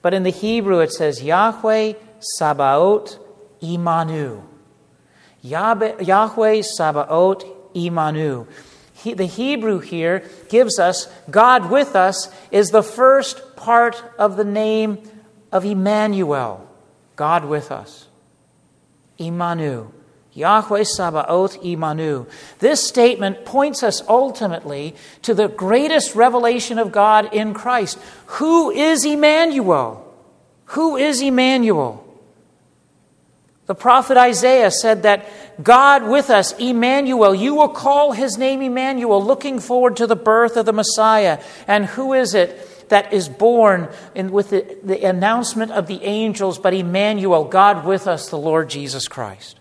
But 0.03 0.14
in 0.14 0.23
the 0.23 0.31
Hebrew, 0.31 0.81
it 0.81 0.92
says 0.92 1.23
Yahweh 1.23 1.94
Sabaoth 2.21 3.18
Imanu. 3.61 4.42
Yahweh 5.42 6.62
Sabaoth 6.62 7.44
Imanu. 7.75 8.47
He, 8.99 9.15
the 9.15 9.27
Hebrew 9.27 9.79
here 9.79 10.29
gives 10.49 10.79
us 10.79 11.09
God 11.31 11.71
with 11.71 11.95
us 11.95 12.31
is 12.51 12.71
the 12.71 12.83
first 12.83 13.55
part 13.55 14.03
of 14.19 14.37
the 14.37 14.45
name 14.45 14.99
of 15.53 15.65
Emmanuel, 15.65 16.69
God 17.15 17.45
with 17.45 17.71
us. 17.71 18.09
Imanu. 19.19 19.93
Yahweh 20.33 20.85
Sabaoth 20.85 21.61
Imanu. 21.63 22.29
This 22.59 22.87
statement 22.87 23.45
points 23.45 23.83
us 23.83 24.03
ultimately 24.09 24.95
to 25.23 25.35
the 25.35 25.49
greatest 25.49 26.15
revelation 26.15 26.79
of 26.79 26.93
God 26.93 27.33
in 27.33 27.55
Christ. 27.55 27.99
Who 28.27 28.71
is 28.71 29.05
Emmanuel? 29.05 30.05
Who 30.67 30.97
is 30.97 31.21
Emmanuel? 31.23 32.05
The 33.67 33.75
prophet 33.75 34.17
Isaiah 34.17 34.71
said 34.71 35.03
that 35.03 35.48
God 35.62 36.05
with 36.05 36.31
us, 36.31 36.53
Emmanuel, 36.53 37.35
you 37.35 37.55
will 37.55 37.68
call 37.68 38.12
his 38.12 38.38
name 38.38 38.62
Emmanuel, 38.62 39.25
looking 39.25 39.59
forward 39.59 39.97
to 39.97 40.07
the 40.07 40.16
birth 40.16 40.57
of 40.57 40.66
the 40.66 40.73
Messiah. 40.73 41.42
And 41.66 41.85
who 41.85 42.12
is 42.12 42.35
it 42.35 42.88
that 42.90 43.12
is 43.12 43.29
born 43.29 43.88
in, 44.14 44.31
with 44.31 44.51
the, 44.51 44.79
the 44.85 45.05
announcement 45.05 45.73
of 45.73 45.88
the 45.88 46.03
angels, 46.05 46.59
but 46.59 46.75
Emmanuel, 46.75 47.44
God 47.44 47.85
with 47.85 48.07
us, 48.07 48.29
the 48.29 48.38
Lord 48.38 48.71
Jesus 48.71 49.09
Christ? 49.09 49.59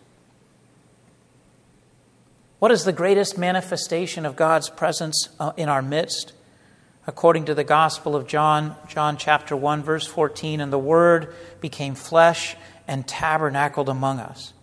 What 2.60 2.72
is 2.72 2.84
the 2.84 2.94
greatest 2.94 3.38
manifestation 3.38 4.26
of 4.26 4.36
God's 4.36 4.70
presence 4.70 5.30
uh, 5.40 5.54
in 5.58 5.70
our 5.70 5.82
midst? 5.82 6.34
According 7.08 7.46
to 7.46 7.56
the 7.56 7.64
Gospel 7.64 8.16
of 8.16 8.28
John, 8.28 8.76
John 8.88 9.18
chapter 9.18 9.56
1, 9.56 9.82
verse 9.82 10.06
14, 10.06 10.60
and 10.60 10.74
the 10.74 10.80
Word 10.80 11.34
became 11.62 11.96
flesh 11.96 12.56
and 12.88 13.08
tabernacled 13.08 13.90
among 13.90 14.20
us. 14.20 14.54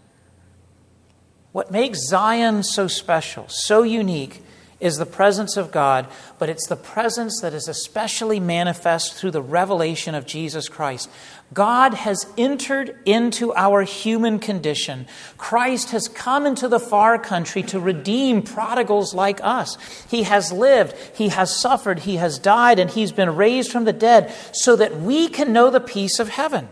What 1.55 1.71
makes 1.71 2.09
Zion 2.09 2.65
so 2.65 2.89
special, 2.89 3.47
so 3.49 3.85
unique, 3.85 4.43
is 4.81 4.97
the 4.97 5.07
presence 5.07 5.57
of 5.57 5.71
God, 5.71 6.09
but 6.41 6.49
it's 6.49 6.67
the 6.67 6.75
presence 6.75 7.41
that 7.43 7.55
is 7.55 7.69
especially 7.69 8.41
manifest 8.41 9.15
through 9.15 9.31
the 9.31 9.41
revelation 9.41 10.17
of 10.17 10.27
Jesus 10.27 10.69
Christ. 10.69 11.09
God 11.53 11.95
has 11.95 12.27
entered 12.37 12.99
into 13.05 13.55
our 13.55 13.85
human 13.85 14.41
condition. 14.41 15.07
Christ 15.39 15.93
has 15.93 16.09
come 16.09 16.45
into 16.45 16.67
the 16.67 16.81
far 16.81 17.21
country 17.21 17.63
to 17.63 17.79
redeem 17.79 18.43
prodigals 18.43 19.15
like 19.15 19.39
us. 19.41 19.79
He 20.11 20.25
has 20.25 20.51
lived, 20.51 20.97
He 21.15 21.29
has 21.29 21.57
suffered, 21.57 22.01
He 22.01 22.17
has 22.17 22.41
died, 22.41 22.81
and 22.81 22.91
He's 22.91 23.13
been 23.13 23.37
raised 23.37 23.71
from 23.71 23.85
the 23.85 23.93
dead 23.93 24.35
so 24.51 24.75
that 24.75 24.97
we 24.97 25.29
can 25.29 25.53
know 25.53 25.71
the 25.71 25.79
peace 25.79 26.19
of 26.19 26.31
heaven. 26.31 26.69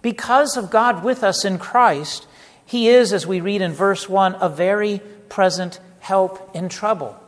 Because 0.00 0.56
of 0.56 0.70
God 0.70 1.04
with 1.04 1.22
us 1.22 1.44
in 1.44 1.58
Christ, 1.58 2.26
He 2.66 2.88
is, 2.88 3.12
as 3.12 3.26
we 3.26 3.40
read 3.40 3.60
in 3.60 3.72
verse 3.72 4.08
1, 4.08 4.36
a 4.40 4.48
very 4.48 5.00
present 5.28 5.80
help 6.00 6.54
in 6.54 6.68
trouble, 6.68 7.18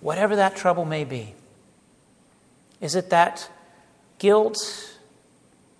whatever 0.00 0.36
that 0.36 0.56
trouble 0.56 0.84
may 0.84 1.04
be. 1.04 1.34
Is 2.80 2.94
it 2.94 3.10
that 3.10 3.48
guilt 4.18 4.58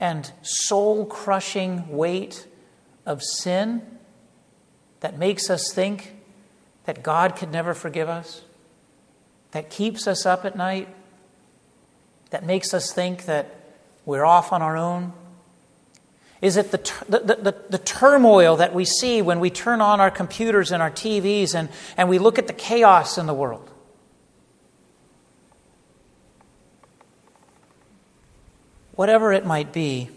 and 0.00 0.30
soul 0.42 1.06
crushing 1.06 1.88
weight 1.88 2.46
of 3.06 3.22
sin 3.22 3.82
that 5.00 5.18
makes 5.18 5.50
us 5.50 5.72
think 5.72 6.14
that 6.84 7.02
God 7.02 7.36
could 7.36 7.52
never 7.52 7.74
forgive 7.74 8.08
us? 8.08 8.42
That 9.52 9.70
keeps 9.70 10.06
us 10.06 10.26
up 10.26 10.44
at 10.44 10.56
night? 10.56 10.88
That 12.30 12.44
makes 12.44 12.74
us 12.74 12.92
think 12.92 13.24
that 13.26 13.54
we're 14.04 14.24
off 14.24 14.52
on 14.52 14.62
our 14.62 14.76
own? 14.76 15.12
Is 16.40 16.56
it 16.56 16.70
the, 16.70 16.78
the, 17.08 17.18
the, 17.18 17.54
the, 17.68 17.78
turmoil 17.78 18.56
that 18.56 18.72
we 18.72 18.84
see 18.84 19.22
when 19.22 19.40
we 19.40 19.50
turn 19.50 19.80
on 19.80 20.00
our 20.00 20.10
computers 20.10 20.70
and 20.70 20.80
our 20.80 20.90
TVs 20.90 21.54
and, 21.54 21.68
and 21.96 22.08
we 22.08 22.20
look 22.20 22.38
at 22.38 22.46
the 22.46 22.52
chaos 22.52 23.18
in 23.18 23.26
the 23.26 23.34
world? 23.34 23.68
Whatever 28.92 29.32
it 29.32 29.44
might 29.44 29.72
be, 29.72 30.10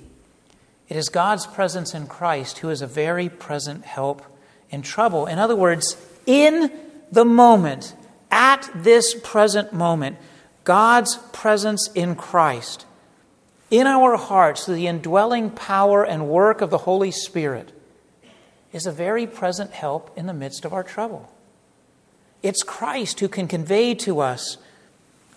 it 0.90 0.98
is 0.98 1.10
God's 1.10 1.48
presence 1.48 1.96
in 1.96 2.06
Christ 2.06 2.60
who 2.60 2.70
is 2.70 2.84
a 2.84 2.88
very 2.88 3.28
present 3.28 3.86
help 3.86 4.22
in 4.70 4.84
trouble. 4.84 5.26
In 5.26 5.40
other 5.40 5.56
words, 5.56 5.98
in 6.28 6.72
the 7.12 7.26
moment, 7.26 7.96
at 8.30 8.70
this 8.76 9.16
present 9.24 9.74
moment, 9.74 10.18
God's 10.66 11.18
presence 11.34 11.90
in 11.96 12.16
Christ 12.16 12.86
in 13.72 13.88
our 13.88 14.18
hearts 14.18 14.66
the 14.66 14.86
indwelling 14.86 15.50
power 15.50 16.04
and 16.04 16.28
work 16.28 16.62
of 16.62 16.70
the 16.70 16.80
Holy 16.80 17.10
Spirit 17.10 17.72
is 18.72 18.86
a 18.86 18.92
very 18.92 19.26
present 19.26 19.72
help 19.72 20.16
in 20.18 20.28
the 20.28 20.34
midst 20.34 20.66
of 20.66 20.74
our 20.74 20.84
trouble. 20.84 21.32
It's 22.44 22.64
Christ 22.64 23.20
who 23.22 23.28
can 23.28 23.48
convey 23.48 23.96
to 23.96 24.20
us 24.20 24.58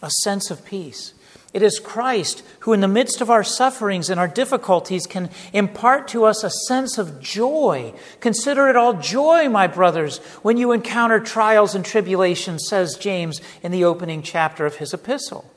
a 0.03 0.11
sense 0.23 0.51
of 0.51 0.65
peace. 0.65 1.15
It 1.53 1.63
is 1.63 1.79
Christ 1.79 2.43
who, 2.61 2.73
in 2.73 2.81
the 2.81 2.89
midst 2.89 3.21
of 3.21 3.31
our 3.31 3.45
sufferings 3.45 4.11
and 4.11 4.19
our 4.19 4.27
difficulties, 4.27 5.07
can 5.07 5.31
impart 5.53 6.09
to 6.09 6.25
us 6.25 6.43
a 6.43 6.51
sense 6.51 6.99
of 6.99 7.21
joy. 7.21 7.95
Consider 8.19 8.69
it 8.69 8.75
all 8.75 8.95
joy, 8.95 9.49
my 9.49 9.69
brothers, 9.69 10.19
when 10.43 10.57
you 10.57 10.73
encounter 10.73 11.21
trials 11.21 11.77
and 11.77 11.85
tribulations, 11.85 12.67
says 12.69 12.97
James 12.97 13.41
in 13.63 13.71
the 13.71 13.85
opening 13.85 14.23
chapter 14.23 14.67
of 14.67 14.77
his 14.77 14.93
epistle. 14.93 15.49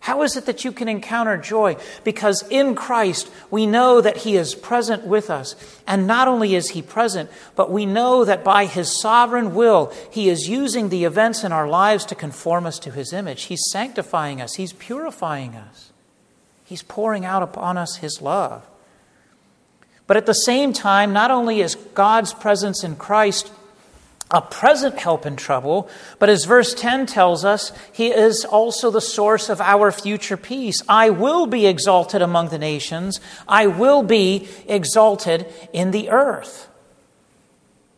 How 0.00 0.22
is 0.22 0.36
it 0.36 0.46
that 0.46 0.64
you 0.64 0.70
can 0.70 0.88
encounter 0.88 1.36
joy? 1.36 1.76
Because 2.04 2.44
in 2.48 2.74
Christ, 2.76 3.28
we 3.50 3.66
know 3.66 4.00
that 4.00 4.18
He 4.18 4.36
is 4.36 4.54
present 4.54 5.04
with 5.04 5.30
us. 5.30 5.56
And 5.86 6.06
not 6.06 6.28
only 6.28 6.54
is 6.54 6.70
He 6.70 6.82
present, 6.82 7.28
but 7.56 7.72
we 7.72 7.86
know 7.86 8.24
that 8.24 8.44
by 8.44 8.66
His 8.66 9.00
sovereign 9.00 9.54
will, 9.54 9.92
He 10.10 10.28
is 10.28 10.48
using 10.48 10.88
the 10.88 11.04
events 11.04 11.42
in 11.42 11.50
our 11.50 11.68
lives 11.68 12.04
to 12.06 12.14
conform 12.14 12.66
us 12.66 12.78
to 12.80 12.92
His 12.92 13.12
image. 13.12 13.44
He's 13.44 13.64
sanctifying 13.72 14.40
us, 14.40 14.54
He's 14.54 14.72
purifying 14.72 15.56
us, 15.56 15.90
He's 16.64 16.82
pouring 16.82 17.24
out 17.24 17.42
upon 17.42 17.76
us 17.76 17.96
His 17.96 18.22
love. 18.22 18.64
But 20.06 20.16
at 20.16 20.26
the 20.26 20.34
same 20.34 20.72
time, 20.72 21.12
not 21.12 21.32
only 21.32 21.60
is 21.60 21.74
God's 21.74 22.32
presence 22.32 22.84
in 22.84 22.94
Christ 22.94 23.50
a 24.30 24.40
present 24.42 24.98
help 24.98 25.24
in 25.24 25.36
trouble, 25.36 25.88
but 26.18 26.28
as 26.28 26.44
verse 26.44 26.74
10 26.74 27.06
tells 27.06 27.44
us, 27.44 27.72
he 27.92 28.08
is 28.08 28.44
also 28.44 28.90
the 28.90 29.00
source 29.00 29.48
of 29.48 29.60
our 29.60 29.92
future 29.92 30.36
peace. 30.36 30.82
I 30.88 31.10
will 31.10 31.46
be 31.46 31.66
exalted 31.66 32.22
among 32.22 32.48
the 32.48 32.58
nations, 32.58 33.20
I 33.46 33.66
will 33.66 34.02
be 34.02 34.48
exalted 34.66 35.46
in 35.72 35.92
the 35.92 36.10
earth. 36.10 36.68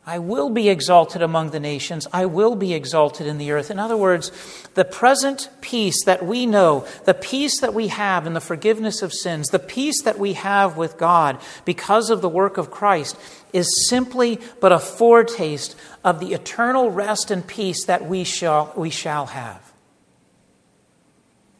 I 0.09 0.21
will 0.21 0.49
be 0.49 0.71
exalted 0.71 1.21
among 1.21 1.51
the 1.51 1.61
nations. 1.61 2.07
I 2.15 2.25
will 2.25 2.57
be 2.57 2.73
exalted 2.73 3.27
in 3.27 3.37
the 3.37 3.51
earth. 3.51 3.71
In 3.71 3.79
other 3.79 3.95
words, 3.97 4.33
the 4.73 4.87
present 4.87 5.51
peace 5.61 6.03
that 6.07 6.25
we 6.25 6.47
know, 6.47 6.87
the 7.05 7.13
peace 7.13 7.61
that 7.61 7.75
we 7.75 7.89
have 7.89 8.27
in 8.27 8.33
the 8.33 8.41
forgiveness 8.41 9.03
of 9.03 9.13
sins, 9.13 9.49
the 9.49 9.59
peace 9.59 10.01
that 10.05 10.19
we 10.19 10.33
have 10.33 10.79
with 10.79 10.97
God 10.97 11.39
because 11.67 12.09
of 12.09 12.23
the 12.23 12.29
work 12.29 12.57
of 12.57 12.71
Christ, 12.71 13.19
is 13.53 13.87
simply 13.87 14.41
but 14.63 14.73
a 14.73 14.79
foretaste 14.79 15.77
of 16.03 16.21
the 16.21 16.33
eternal 16.33 16.91
rest 16.91 17.31
and 17.31 17.47
peace 17.47 17.85
that 17.85 18.09
we 18.09 18.25
shall, 18.25 18.73
we 18.75 18.89
shall 18.89 19.27
have. 19.27 19.75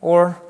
Or, 0.01 0.41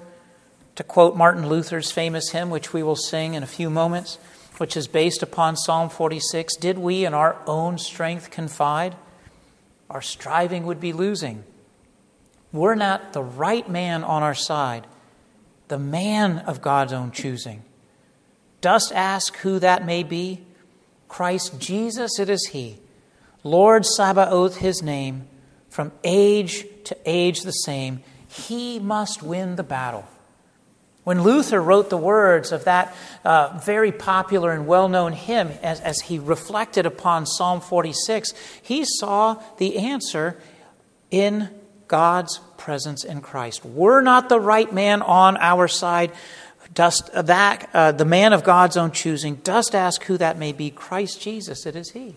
to 0.76 0.84
quote 0.84 1.16
Martin 1.16 1.48
Luther's 1.48 1.90
famous 1.90 2.30
hymn, 2.30 2.48
which 2.48 2.72
we 2.72 2.84
will 2.84 2.94
sing 2.94 3.34
in 3.34 3.42
a 3.42 3.48
few 3.48 3.68
moments, 3.68 4.18
which 4.59 4.77
is 4.77 4.87
based 4.87 5.23
upon 5.23 5.57
Psalm 5.57 5.88
46 5.88 6.57
Did 6.57 6.79
we 6.79 7.05
in 7.05 7.14
our 7.14 7.37
own 7.47 7.79
strength 7.79 8.31
confide? 8.31 8.97
Our 9.88 10.03
striving 10.03 10.66
would 10.66 10.81
be 10.81 10.92
losing. 10.92 11.44
We're 12.53 12.75
not 12.75 13.12
the 13.12 13.23
right 13.23 13.68
man 13.68 14.05
on 14.05 14.23
our 14.23 14.35
side, 14.35 14.87
the 15.68 15.79
man 15.79 16.38
of 16.40 16.62
God's 16.62 16.92
own 16.92 17.11
choosing. 17.11 17.62
Dost 18.61 18.92
ask 18.92 19.37
who 19.38 19.59
that 19.59 19.87
may 19.87 20.03
be? 20.03 20.42
Christ 21.09 21.59
Jesus, 21.59 22.18
it 22.18 22.29
is 22.29 22.49
He. 22.53 22.79
Lord 23.44 23.87
Sabaoth, 23.87 24.57
His 24.57 24.83
name, 24.83 25.27
from 25.68 25.92
age 26.05 26.66
to 26.85 26.97
age 27.07 27.42
the 27.42 27.53
same. 27.53 28.03
He 28.27 28.79
must 28.79 29.23
win 29.23 29.57
the 29.57 29.62
battle. 29.62 30.07
When 31.09 31.23
Luther 31.23 31.62
wrote 31.62 31.88
the 31.88 31.97
words 31.97 32.53
of 32.53 32.64
that 32.64 32.94
uh, 33.25 33.59
very 33.64 33.92
popular 33.92 34.53
and 34.53 34.66
well 34.66 34.90
known 34.90 35.14
hymn, 35.14 35.49
as, 35.62 35.81
as 35.81 36.03
he 36.03 36.18
reflected 36.18 36.85
upon 36.85 37.25
Psalm 37.25 37.62
46, 37.62 38.35
he 38.61 38.85
saw 38.85 39.42
the 39.57 39.79
answer 39.79 40.37
in 41.11 41.49
God's 41.87 42.40
presence 42.59 43.05
in 43.05 43.23
Christ. 43.23 43.64
We're 43.64 44.03
not 44.03 44.29
the 44.29 44.38
right 44.38 44.71
man 44.71 45.01
on 45.01 45.38
our 45.38 45.66
side, 45.66 46.12
dost 46.75 47.11
that 47.14 47.71
uh, 47.73 47.92
the 47.92 48.05
man 48.05 48.35
of 48.35 48.44
God's 48.44 48.77
own 48.77 48.92
choosing, 48.92 49.37
dost 49.37 49.75
ask 49.75 50.05
who 50.05 50.18
that 50.18 50.37
may 50.37 50.53
be? 50.53 50.68
Christ 50.68 51.23
Jesus, 51.23 51.64
it 51.64 51.75
is 51.75 51.92
he. 51.92 52.16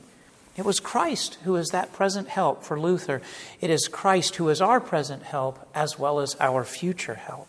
It 0.58 0.66
was 0.66 0.82
Christ 0.82 1.38
who 1.46 1.56
is 1.56 1.70
that 1.70 1.94
present 1.94 2.28
help 2.28 2.66
for 2.66 2.78
Luther. 2.78 3.22
It 3.62 3.70
is 3.70 3.88
Christ 3.88 4.36
who 4.36 4.50
is 4.50 4.60
our 4.60 4.82
present 4.82 5.24
help 5.24 5.66
as 5.74 5.98
well 5.98 6.20
as 6.20 6.36
our 6.42 6.66
future 6.66 7.16
help. 7.16 7.48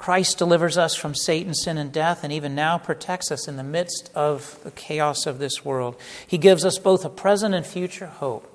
Christ 0.00 0.38
delivers 0.38 0.78
us 0.78 0.94
from 0.94 1.14
Satan, 1.14 1.52
sin, 1.52 1.76
and 1.76 1.92
death, 1.92 2.24
and 2.24 2.32
even 2.32 2.54
now 2.54 2.78
protects 2.78 3.30
us 3.30 3.46
in 3.46 3.58
the 3.58 3.62
midst 3.62 4.10
of 4.14 4.58
the 4.64 4.70
chaos 4.70 5.26
of 5.26 5.38
this 5.38 5.62
world. 5.62 5.94
He 6.26 6.38
gives 6.38 6.64
us 6.64 6.78
both 6.78 7.04
a 7.04 7.10
present 7.10 7.54
and 7.54 7.66
future 7.66 8.06
hope 8.06 8.50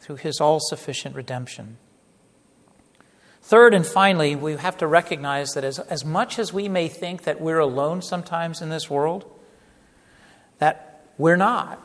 through 0.00 0.16
his 0.16 0.40
all 0.40 0.58
sufficient 0.58 1.14
redemption. 1.14 1.76
Third 3.42 3.74
and 3.74 3.86
finally, 3.86 4.34
we 4.34 4.56
have 4.56 4.76
to 4.78 4.88
recognize 4.88 5.50
that 5.52 5.62
as, 5.62 5.78
as 5.78 6.04
much 6.04 6.36
as 6.36 6.52
we 6.52 6.68
may 6.68 6.88
think 6.88 7.22
that 7.22 7.40
we're 7.40 7.60
alone 7.60 8.02
sometimes 8.02 8.60
in 8.60 8.68
this 8.68 8.90
world, 8.90 9.24
that 10.58 11.04
we're 11.16 11.36
not. 11.36 11.80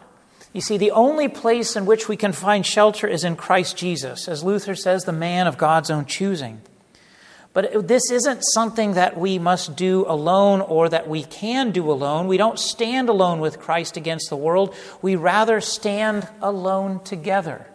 You 0.54 0.62
see, 0.62 0.80
the 0.80 0.90
only 0.90 1.28
place 1.28 1.76
in 1.76 1.86
which 1.86 2.10
we 2.10 2.18
can 2.18 2.32
find 2.32 2.66
shelter 2.66 3.06
is 3.06 3.24
in 3.24 3.36
Christ 3.36 3.78
Jesus, 3.78 4.28
as 4.28 4.44
Luther 4.44 4.74
says, 4.74 5.04
the 5.04 5.14
man 5.14 5.46
of 5.46 5.60
God's 5.60 5.92
own 5.92 6.08
choosing. 6.08 6.64
But 7.54 7.88
this 7.88 8.10
isn't 8.12 8.42
something 8.54 8.94
that 8.94 9.18
we 9.18 9.38
must 9.38 9.76
do 9.76 10.06
alone 10.08 10.62
or 10.62 10.88
that 10.88 11.10
we 11.10 11.24
can 11.24 11.72
do 11.72 11.92
alone. 11.92 12.28
We 12.28 12.38
don't 12.38 12.58
stand 12.58 13.10
alone 13.10 13.42
with 13.42 13.60
Christ 13.60 13.98
against 13.98 14.30
the 14.30 14.38
world. 14.38 14.74
We 15.02 15.18
rather 15.18 15.60
stand 15.60 16.30
alone 16.42 17.04
together. 17.04 17.68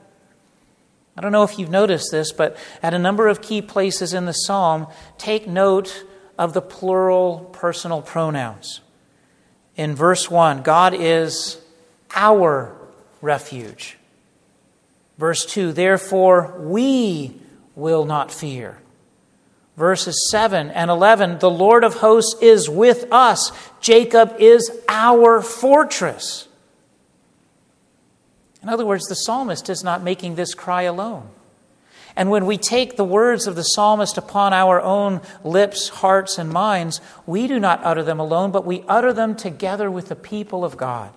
I 1.17 1.21
don't 1.21 1.33
know 1.33 1.43
if 1.43 1.59
you've 1.59 1.71
noticed 1.71 2.11
this, 2.11 2.33
but 2.33 2.57
at 2.83 2.95
a 2.95 2.99
number 2.99 3.29
of 3.29 3.43
key 3.43 3.61
places 3.61 4.15
in 4.15 4.25
the 4.25 4.33
psalm, 4.33 4.87
take 5.19 5.47
note 5.47 6.05
of 6.39 6.55
the 6.55 6.63
plural 6.63 7.51
personal 7.53 8.03
pronouns. 8.03 8.81
In 9.77 9.95
verse 9.95 10.31
1, 10.31 10.63
God 10.63 10.95
is 10.95 11.59
our 12.15 12.75
refuge. 13.21 13.99
Verse 15.19 15.45
2, 15.47 15.73
therefore 15.73 16.55
we 16.59 17.41
will 17.75 18.07
not 18.07 18.31
fear. 18.31 18.79
Verses 19.77 20.29
7 20.31 20.71
and 20.71 20.91
11 20.91 21.39
The 21.39 21.51
Lord 21.51 21.85
of 21.85 21.95
hosts 21.95 22.41
is 22.41 22.69
with 22.69 23.07
us. 23.13 23.53
Jacob 23.81 24.37
is 24.39 24.71
our 24.89 25.43
fortress. 25.43 26.49
In 28.63 28.69
other 28.69 28.87
words, 28.87 29.07
the 29.07 29.15
psalmist 29.15 29.69
is 29.69 29.85
not 29.85 30.03
making 30.03 30.35
this 30.35 30.55
cry 30.55 30.83
alone. 30.83 31.29
And 32.17 32.31
when 32.31 32.47
we 32.47 32.57
take 32.57 32.97
the 32.97 33.05
words 33.05 33.47
of 33.47 33.55
the 33.55 33.63
psalmist 33.63 34.17
upon 34.17 34.55
our 34.55 34.81
own 34.81 35.21
lips, 35.45 35.91
hearts, 35.91 36.39
and 36.39 36.49
minds, 36.49 37.03
we 37.27 37.47
do 37.47 37.61
not 37.61 37.85
utter 37.85 38.03
them 38.03 38.19
alone, 38.19 38.51
but 38.51 38.65
we 38.65 38.83
utter 38.89 39.13
them 39.13 39.37
together 39.37 39.91
with 39.91 40.09
the 40.09 40.17
people 40.17 40.65
of 40.65 40.79
God. 40.79 41.13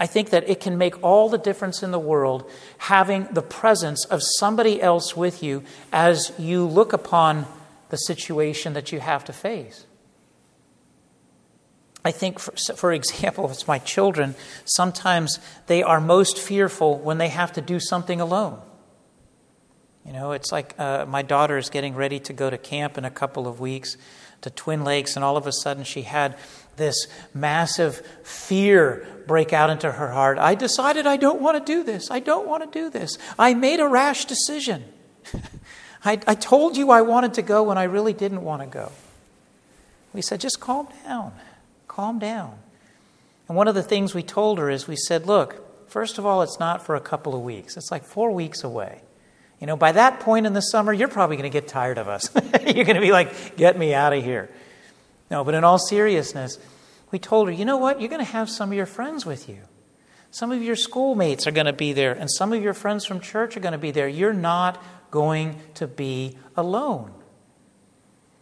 I 0.00 0.06
think 0.06 0.30
that 0.30 0.48
it 0.48 0.60
can 0.60 0.78
make 0.78 1.04
all 1.04 1.28
the 1.28 1.36
difference 1.36 1.82
in 1.82 1.90
the 1.90 1.98
world 1.98 2.50
having 2.78 3.28
the 3.30 3.42
presence 3.42 4.06
of 4.06 4.22
somebody 4.22 4.80
else 4.80 5.14
with 5.14 5.42
you 5.42 5.62
as 5.92 6.32
you 6.38 6.64
look 6.64 6.94
upon 6.94 7.44
the 7.90 7.98
situation 7.98 8.72
that 8.72 8.92
you 8.92 9.00
have 9.00 9.26
to 9.26 9.34
face. 9.34 9.84
I 12.02 12.12
think, 12.12 12.38
for, 12.38 12.52
for 12.76 12.92
example, 12.94 13.50
it's 13.50 13.68
my 13.68 13.78
children, 13.78 14.36
sometimes 14.64 15.38
they 15.66 15.82
are 15.82 16.00
most 16.00 16.38
fearful 16.38 16.98
when 16.98 17.18
they 17.18 17.28
have 17.28 17.52
to 17.52 17.60
do 17.60 17.78
something 17.78 18.22
alone. 18.22 18.58
You 20.06 20.14
know, 20.14 20.32
it's 20.32 20.50
like 20.50 20.74
uh, 20.78 21.04
my 21.04 21.20
daughter 21.20 21.58
is 21.58 21.68
getting 21.68 21.94
ready 21.94 22.18
to 22.20 22.32
go 22.32 22.48
to 22.48 22.56
camp 22.56 22.96
in 22.96 23.04
a 23.04 23.10
couple 23.10 23.46
of 23.46 23.60
weeks 23.60 23.98
to 24.42 24.50
Twin 24.50 24.84
Lakes, 24.84 25.16
and 25.16 25.24
all 25.24 25.36
of 25.36 25.46
a 25.46 25.52
sudden 25.52 25.84
she 25.84 26.02
had 26.02 26.36
this 26.76 27.06
massive 27.34 27.98
fear 28.24 29.06
break 29.26 29.52
out 29.52 29.70
into 29.70 29.92
her 29.92 30.10
heart. 30.10 30.38
I 30.38 30.54
decided 30.54 31.06
I 31.06 31.16
don't 31.16 31.40
want 31.40 31.64
to 31.64 31.72
do 31.72 31.84
this. 31.84 32.10
I 32.10 32.20
don't 32.20 32.48
want 32.48 32.64
to 32.64 32.78
do 32.78 32.90
this. 32.90 33.18
I 33.38 33.54
made 33.54 33.80
a 33.80 33.86
rash 33.86 34.24
decision. 34.24 34.84
I, 36.04 36.18
I 36.26 36.34
told 36.34 36.76
you 36.76 36.90
I 36.90 37.02
wanted 37.02 37.34
to 37.34 37.42
go 37.42 37.62
when 37.62 37.78
I 37.78 37.84
really 37.84 38.12
didn't 38.12 38.42
want 38.42 38.62
to 38.62 38.66
go. 38.66 38.92
We 40.12 40.22
said, 40.22 40.40
just 40.40 40.58
calm 40.58 40.88
down. 41.04 41.32
Calm 41.86 42.18
down. 42.18 42.58
And 43.46 43.56
one 43.56 43.68
of 43.68 43.74
the 43.74 43.82
things 43.82 44.14
we 44.14 44.22
told 44.22 44.58
her 44.58 44.70
is 44.70 44.88
we 44.88 44.96
said, 44.96 45.26
look, 45.26 45.88
first 45.88 46.18
of 46.18 46.26
all, 46.26 46.42
it's 46.42 46.58
not 46.58 46.84
for 46.84 46.94
a 46.94 47.00
couple 47.00 47.34
of 47.34 47.42
weeks, 47.42 47.76
it's 47.76 47.90
like 47.90 48.04
four 48.04 48.30
weeks 48.30 48.64
away. 48.64 49.02
You 49.60 49.66
know, 49.66 49.76
by 49.76 49.92
that 49.92 50.20
point 50.20 50.46
in 50.46 50.54
the 50.54 50.62
summer, 50.62 50.92
you're 50.92 51.08
probably 51.08 51.36
going 51.36 51.50
to 51.50 51.52
get 51.52 51.68
tired 51.68 51.98
of 51.98 52.08
us. 52.08 52.30
you're 52.34 52.84
going 52.84 52.94
to 52.96 53.00
be 53.00 53.12
like, 53.12 53.56
get 53.56 53.78
me 53.78 53.92
out 53.92 54.12
of 54.12 54.24
here. 54.24 54.50
No, 55.30 55.44
but 55.44 55.54
in 55.54 55.64
all 55.64 55.78
seriousness, 55.78 56.58
we 57.10 57.18
told 57.18 57.48
her, 57.48 57.52
you 57.52 57.66
know 57.66 57.76
what? 57.76 58.00
You're 58.00 58.08
going 58.08 58.24
to 58.24 58.32
have 58.32 58.48
some 58.48 58.70
of 58.70 58.76
your 58.76 58.86
friends 58.86 59.26
with 59.26 59.48
you. 59.48 59.58
Some 60.30 60.50
of 60.50 60.62
your 60.62 60.76
schoolmates 60.76 61.46
are 61.46 61.50
going 61.50 61.66
to 61.66 61.72
be 61.72 61.92
there, 61.92 62.12
and 62.12 62.30
some 62.30 62.52
of 62.52 62.62
your 62.62 62.72
friends 62.72 63.04
from 63.04 63.20
church 63.20 63.56
are 63.56 63.60
going 63.60 63.72
to 63.72 63.78
be 63.78 63.90
there. 63.90 64.08
You're 64.08 64.32
not 64.32 64.82
going 65.10 65.60
to 65.74 65.86
be 65.86 66.38
alone. 66.56 67.12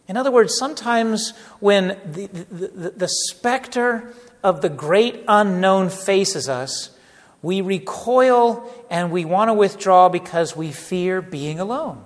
In 0.07 0.15
other 0.15 0.31
words, 0.31 0.57
sometimes 0.57 1.33
when 1.59 1.99
the, 2.05 2.27
the, 2.27 2.67
the, 2.67 2.89
the 2.91 3.07
specter 3.07 4.13
of 4.43 4.61
the 4.61 4.69
great 4.69 5.23
unknown 5.27 5.89
faces 5.89 6.47
us, 6.47 6.91
we 7.41 7.61
recoil 7.61 8.69
and 8.89 9.11
we 9.11 9.25
want 9.25 9.49
to 9.49 9.53
withdraw 9.53 10.09
because 10.09 10.55
we 10.55 10.71
fear 10.71 11.21
being 11.21 11.59
alone. 11.59 12.03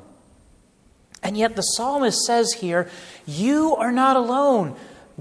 And 1.23 1.37
yet 1.37 1.55
the 1.55 1.61
psalmist 1.61 2.25
says 2.25 2.53
here, 2.53 2.89
You 3.25 3.75
are 3.77 3.91
not 3.91 4.15
alone. 4.15 4.75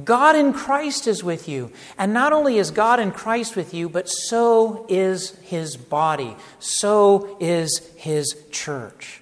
God 0.05 0.37
in 0.37 0.53
Christ 0.53 1.07
is 1.07 1.23
with 1.23 1.49
you. 1.49 1.71
And 1.99 2.13
not 2.13 2.33
only 2.33 2.59
is 2.59 2.71
God 2.71 2.99
in 2.99 3.13
Christ 3.13 3.57
with 3.57 3.73
you, 3.75 3.89
but 3.89 4.09
so 4.09 4.87
is 4.89 5.37
his 5.43 5.77
body, 5.77 6.35
so 6.59 7.37
is 7.41 7.91
his 7.97 8.35
church. 8.51 9.21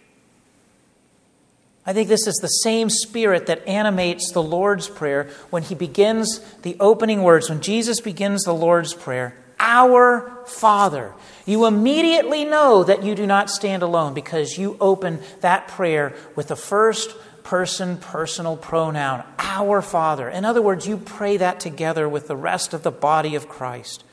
I 1.84 1.92
think 1.92 2.08
this 2.08 2.26
is 2.26 2.36
the 2.36 2.48
same 2.48 2.88
spirit 2.88 3.46
that 3.46 3.66
animates 3.66 4.30
the 4.30 4.42
Lord's 4.42 4.88
Prayer 4.88 5.28
when 5.50 5.62
he 5.62 5.74
begins 5.74 6.38
the 6.62 6.76
opening 6.78 7.22
words, 7.22 7.48
when 7.48 7.60
Jesus 7.60 8.00
begins 8.00 8.44
the 8.44 8.54
Lord's 8.54 8.94
Prayer 8.94 9.36
Our 9.60 10.42
Father. 10.46 11.12
You 11.46 11.66
immediately 11.66 12.44
know 12.44 12.82
that 12.82 13.04
you 13.04 13.14
do 13.14 13.26
not 13.26 13.50
stand 13.50 13.82
alone 13.82 14.14
because 14.14 14.58
you 14.58 14.76
open 14.80 15.20
that 15.40 15.68
prayer 15.68 16.14
with 16.34 16.48
the 16.48 16.56
first 16.56 17.14
person 17.44 17.98
personal 17.98 18.56
pronoun, 18.56 19.24
our 19.38 19.82
Father. 19.82 20.28
In 20.28 20.44
other 20.44 20.62
words, 20.62 20.86
you 20.86 20.96
pray 20.96 21.36
that 21.36 21.60
together 21.60 22.08
with 22.08 22.26
the 22.26 22.36
rest 22.36 22.72
of 22.72 22.82
the 22.82 22.90
body 22.90 23.34
of 23.34 23.48
Christ. 23.48 24.04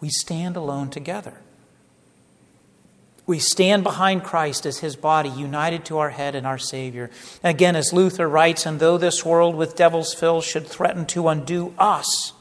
We 0.00 0.08
stand 0.08 0.56
alone 0.56 0.90
together. 0.90 1.34
We 3.26 3.38
stand 3.38 3.84
behind 3.84 4.22
Christ 4.22 4.66
as 4.66 4.78
his 4.78 4.96
body, 4.96 5.30
united 5.30 5.86
to 5.86 5.98
our 5.98 6.10
head 6.10 6.34
and 6.34 6.46
our 6.46 6.58
Savior. 6.58 7.10
Again, 7.42 7.74
as 7.74 7.92
Luther 7.92 8.28
writes, 8.28 8.66
and 8.66 8.78
though 8.78 8.98
this 8.98 9.24
world 9.24 9.54
with 9.54 9.76
devils 9.76 10.12
filled 10.12 10.44
should 10.44 10.66
threaten 10.66 11.06
to 11.06 11.28
undo 11.28 11.74
us, 11.78 12.34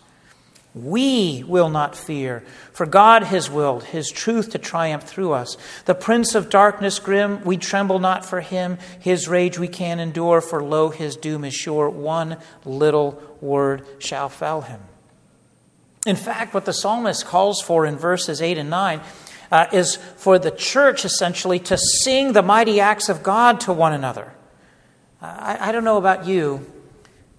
we 0.76 1.44
will 1.48 1.70
not 1.70 1.96
fear, 1.96 2.44
for 2.72 2.88
God 2.88 3.24
has 3.24 3.50
willed 3.50 3.84
His 3.84 4.10
truth 4.10 4.52
to 4.52 4.58
triumph 4.58 5.04
through 5.04 5.34
us. 5.34 5.56
The 5.86 5.94
prince 5.94 6.34
of 6.34 6.50
darkness 6.50 6.98
grim, 6.98 7.44
we 7.44 7.58
tremble 7.58 8.00
not 8.00 8.26
for 8.26 8.42
him. 8.42 8.80
His 9.00 9.28
rage 9.28 9.60
we 9.60 9.68
can 9.68 10.00
endure, 10.00 10.42
for 10.42 10.64
lo, 10.64 10.90
his 10.90 11.16
doom 11.16 11.46
is 11.46 11.54
sure. 11.54 11.90
One 11.90 12.38
little 12.66 13.22
word 13.40 13.86
shall 14.00 14.30
fell 14.30 14.62
him. 14.62 14.82
In 16.08 16.16
fact, 16.16 16.54
what 16.54 16.66
the 16.66 16.74
psalmist 16.74 17.26
calls 17.26 17.62
for 17.62 17.86
in 17.86 17.96
verses 17.96 18.42
8 18.42 18.58
and 18.58 18.70
9 18.70 19.02
uh, 19.52 19.68
is 19.72 19.98
for 20.18 20.40
the 20.40 20.52
church 20.52 21.06
essentially 21.06 21.60
to 21.60 21.78
sing 21.78 22.34
the 22.34 22.42
mighty 22.42 22.80
acts 22.80 23.10
of 23.10 23.22
God 23.22 23.60
to 23.62 23.74
one 23.74 23.94
another. 23.94 24.34
I, 25.22 25.70
I 25.70 25.72
don't 25.72 25.84
know 25.84 25.98
about 25.98 26.26
you, 26.26 26.66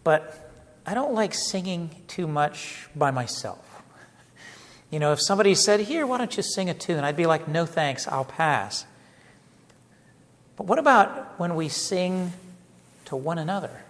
but 0.05 0.44
I 0.87 0.95
don't 0.95 1.15
like 1.15 1.35
singing 1.35 1.91
too 2.09 2.27
much 2.27 2.89
by 2.95 3.11
myself. 3.11 3.83
You 4.91 4.99
know, 5.01 5.13
if 5.13 5.21
somebody 5.21 5.55
said, 5.55 5.81
Here, 5.81 6.07
why 6.07 6.19
don't 6.19 6.37
you 6.37 6.43
sing 6.43 6.71
a 6.71 6.75
tune? 6.75 7.05
I'd 7.05 7.17
be 7.17 7.27
like, 7.27 7.49
No 7.49 7.67
thanks, 7.67 8.07
I'll 8.07 8.25
pass. 8.25 8.85
But 10.57 10.67
what 10.67 10.79
about 10.79 11.39
when 11.39 11.57
we 11.57 11.69
sing 11.69 12.33
to 13.07 13.17
one 13.17 13.39
another? 13.39 13.85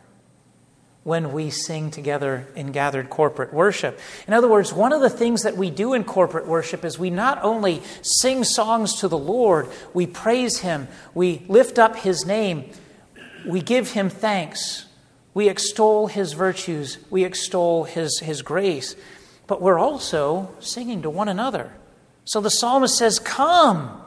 when 1.05 1.33
we 1.33 1.51
sing 1.51 1.91
together 1.91 2.49
in 2.57 2.73
gathered 2.73 3.11
corporate 3.11 3.53
worship. 3.53 4.01
In 4.27 4.33
other 4.33 4.49
words, 4.49 4.73
one 4.73 4.93
of 4.93 5.03
the 5.03 5.11
things 5.11 5.43
that 5.43 5.57
we 5.57 5.71
do 5.71 5.93
in 5.93 6.03
corporate 6.03 6.47
worship 6.47 6.85
is 6.85 6.99
we 6.99 7.11
not 7.11 7.39
only 7.45 7.83
sing 8.01 8.43
songs 8.43 9.01
to 9.01 9.09
the 9.09 9.19
Lord, 9.19 9.69
we 9.93 10.07
praise 10.07 10.61
Him, 10.61 10.89
we 11.13 11.45
lift 11.47 11.79
up 11.79 11.97
His 11.97 12.25
name, 12.25 12.71
we 13.47 13.61
give 13.61 13.93
Him 13.93 14.09
thanks, 14.09 14.87
we 15.35 15.49
extol 15.49 16.07
His 16.07 16.33
virtues, 16.33 16.99
we 17.11 17.25
extol 17.25 17.85
His, 17.85 18.21
his 18.21 18.43
grace, 18.43 18.97
but 19.47 19.61
we're 19.61 19.79
also 19.79 20.55
singing 20.61 21.03
to 21.03 21.11
one 21.11 21.29
another. 21.29 21.73
So 22.25 22.41
the 22.41 22.51
psalmist 22.51 22.97
says, 22.97 23.19
Come. 23.19 24.01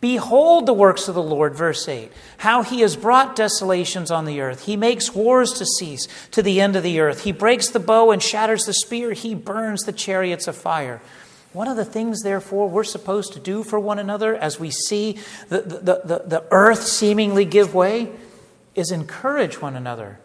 Behold 0.00 0.64
the 0.64 0.72
works 0.72 1.08
of 1.08 1.14
the 1.14 1.22
Lord, 1.22 1.54
verse 1.54 1.86
8, 1.86 2.10
how 2.38 2.62
he 2.62 2.80
has 2.80 2.96
brought 2.96 3.36
desolations 3.36 4.10
on 4.10 4.24
the 4.24 4.40
earth. 4.40 4.64
He 4.64 4.74
makes 4.74 5.14
wars 5.14 5.52
to 5.54 5.66
cease 5.66 6.08
to 6.30 6.42
the 6.42 6.58
end 6.58 6.74
of 6.74 6.82
the 6.82 7.00
earth. 7.00 7.24
He 7.24 7.32
breaks 7.32 7.68
the 7.68 7.80
bow 7.80 8.10
and 8.10 8.22
shatters 8.22 8.64
the 8.64 8.72
spear. 8.72 9.12
He 9.12 9.34
burns 9.34 9.82
the 9.82 9.92
chariots 9.92 10.48
of 10.48 10.56
fire. 10.56 11.02
One 11.52 11.68
of 11.68 11.76
the 11.76 11.84
things, 11.84 12.22
therefore, 12.22 12.68
we're 12.70 12.82
supposed 12.82 13.34
to 13.34 13.40
do 13.40 13.62
for 13.62 13.78
one 13.78 13.98
another 13.98 14.34
as 14.34 14.58
we 14.58 14.70
see 14.70 15.18
the, 15.50 15.60
the, 15.60 16.00
the, 16.04 16.22
the 16.24 16.44
earth 16.50 16.84
seemingly 16.84 17.44
give 17.44 17.74
way 17.74 18.10
is 18.74 18.90
encourage 18.90 19.60
one 19.60 19.76
another 19.76 20.18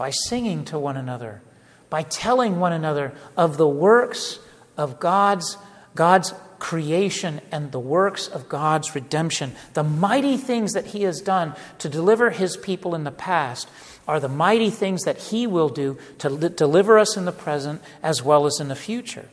by 0.00 0.08
singing 0.08 0.64
to 0.64 0.78
one 0.78 0.96
another, 0.96 1.42
by 1.90 2.02
telling 2.02 2.58
one 2.58 2.72
another 2.72 3.12
of 3.36 3.58
the 3.58 3.68
works 3.68 4.38
of 4.78 4.98
God's, 4.98 5.58
God's 5.94 6.32
creation 6.58 7.38
and 7.52 7.70
the 7.70 7.78
works 7.78 8.26
of 8.26 8.48
God's 8.48 8.94
redemption. 8.94 9.52
The 9.74 9.84
mighty 9.84 10.38
things 10.38 10.72
that 10.72 10.86
He 10.86 11.02
has 11.02 11.20
done 11.20 11.54
to 11.80 11.90
deliver 11.90 12.30
His 12.30 12.56
people 12.56 12.94
in 12.94 13.04
the 13.04 13.10
past 13.10 13.68
are 14.08 14.18
the 14.18 14.26
mighty 14.26 14.70
things 14.70 15.02
that 15.02 15.18
He 15.18 15.46
will 15.46 15.68
do 15.68 15.98
to 16.16 16.30
li- 16.30 16.48
deliver 16.48 16.98
us 16.98 17.18
in 17.18 17.26
the 17.26 17.30
present 17.30 17.82
as 18.02 18.22
well 18.22 18.46
as 18.46 18.58
in 18.58 18.68
the 18.68 18.74
future. 18.74 19.28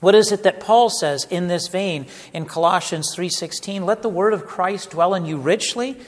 What 0.00 0.14
is 0.14 0.32
it 0.32 0.42
that 0.44 0.58
Paul 0.58 0.88
says 0.88 1.26
in 1.28 1.48
this 1.48 1.68
vein 1.68 2.06
in 2.32 2.46
Colossians 2.46 3.14
3:16? 3.14 3.84
Let 3.84 4.00
the 4.00 4.08
word 4.08 4.32
of 4.32 4.46
Christ 4.46 4.92
dwell 4.92 5.12
in 5.12 5.26
you 5.26 5.36
richly, 5.36 5.98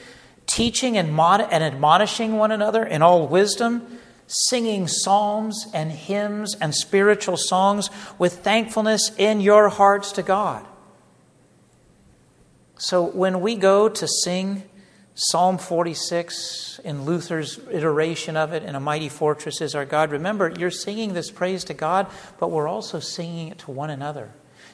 teaching 0.49 0.97
and, 0.97 1.13
mod- 1.13 1.47
and 1.51 1.63
admonishing 1.63 2.37
one 2.37 2.51
another 2.51 2.83
in 2.83 3.01
all 3.01 3.27
wisdom 3.27 3.99
singing 4.29 4.87
psalms 4.87 5.65
and 5.73 5.91
hymns 5.91 6.55
and 6.61 6.73
spiritual 6.75 7.35
songs 7.35 7.89
with 8.19 8.39
thankfulness 8.43 9.11
in 9.17 9.41
your 9.41 9.69
hearts 9.69 10.11
to 10.11 10.21
God. 10.21 10.65
So 12.77 13.03
when 13.03 13.41
we 13.41 13.55
go 13.55 13.89
to 13.89 14.07
sing 14.07 14.63
Psalm 15.15 15.57
46 15.57 16.79
in 16.85 17.03
Luther's 17.03 17.59
iteration 17.71 18.37
of 18.37 18.53
it, 18.53 18.63
in 18.63 18.75
A 18.75 18.79
Mighty 18.79 19.09
Fortress 19.09 19.59
is 19.61 19.75
Our 19.75 19.83
God, 19.83 20.11
remember, 20.11 20.53
you're 20.57 20.71
singing 20.71 21.13
this 21.13 21.31
praise 21.31 21.63
to 21.65 21.73
God, 21.73 22.07
but 22.39 22.51
we're 22.51 22.69
also 22.69 22.99
singing 22.99 23.49
it 23.49 23.57
to 23.59 23.71
one 23.71 23.89
another, 23.89 24.29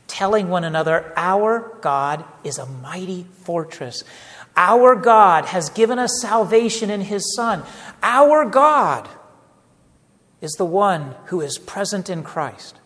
telling 0.06 0.50
one 0.50 0.66
another, 0.66 1.14
Our 1.16 1.78
God 1.82 2.26
is 2.44 2.60
a 2.60 2.66
mighty 2.66 3.26
fortress. 3.42 4.04
Our 4.58 4.96
God 4.96 5.46
has 5.46 5.70
given 5.70 6.00
us 6.00 6.22
salvation 6.22 6.90
in 6.90 7.02
His 7.02 7.36
Son. 7.36 7.64
Our 8.02 8.46
God 8.46 9.10
is 10.42 10.52
the 10.54 10.66
one 10.66 11.16
who 11.26 11.42
is 11.42 11.58
present 11.58 12.10
in 12.10 12.24
Christ. 12.24 12.80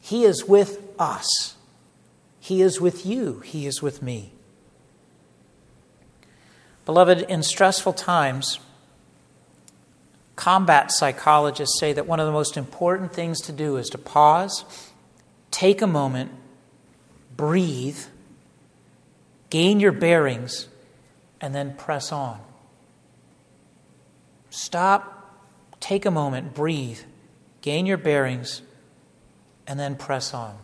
He 0.00 0.24
is 0.24 0.44
with 0.44 0.80
us. 0.98 1.56
He 2.40 2.62
is 2.62 2.80
with 2.80 3.04
you. 3.04 3.40
He 3.40 3.66
is 3.66 3.82
with 3.82 4.02
me. 4.02 4.32
Beloved, 6.86 7.20
in 7.22 7.42
stressful 7.42 7.92
times, 7.92 8.58
combat 10.36 10.90
psychologists 10.90 11.78
say 11.78 11.92
that 11.92 12.06
one 12.06 12.18
of 12.18 12.26
the 12.26 12.32
most 12.32 12.56
important 12.56 13.12
things 13.12 13.42
to 13.42 13.52
do 13.52 13.76
is 13.76 13.90
to 13.90 13.98
pause, 13.98 14.64
take 15.50 15.82
a 15.82 15.86
moment, 15.86 16.30
breathe, 17.36 17.98
gain 19.50 19.80
your 19.80 19.92
bearings, 19.92 20.68
and 21.40 21.54
then 21.54 21.74
press 21.74 22.12
on. 22.12 22.40
Stop 24.50 25.18
take 25.80 26.04
a 26.06 26.10
moment, 26.10 26.54
breathe, 26.54 27.00
gain 27.60 27.86
your 27.86 27.96
bearings, 27.96 28.62
and 29.66 29.78
then 29.78 29.96
press 29.96 30.34
on. 30.34 30.56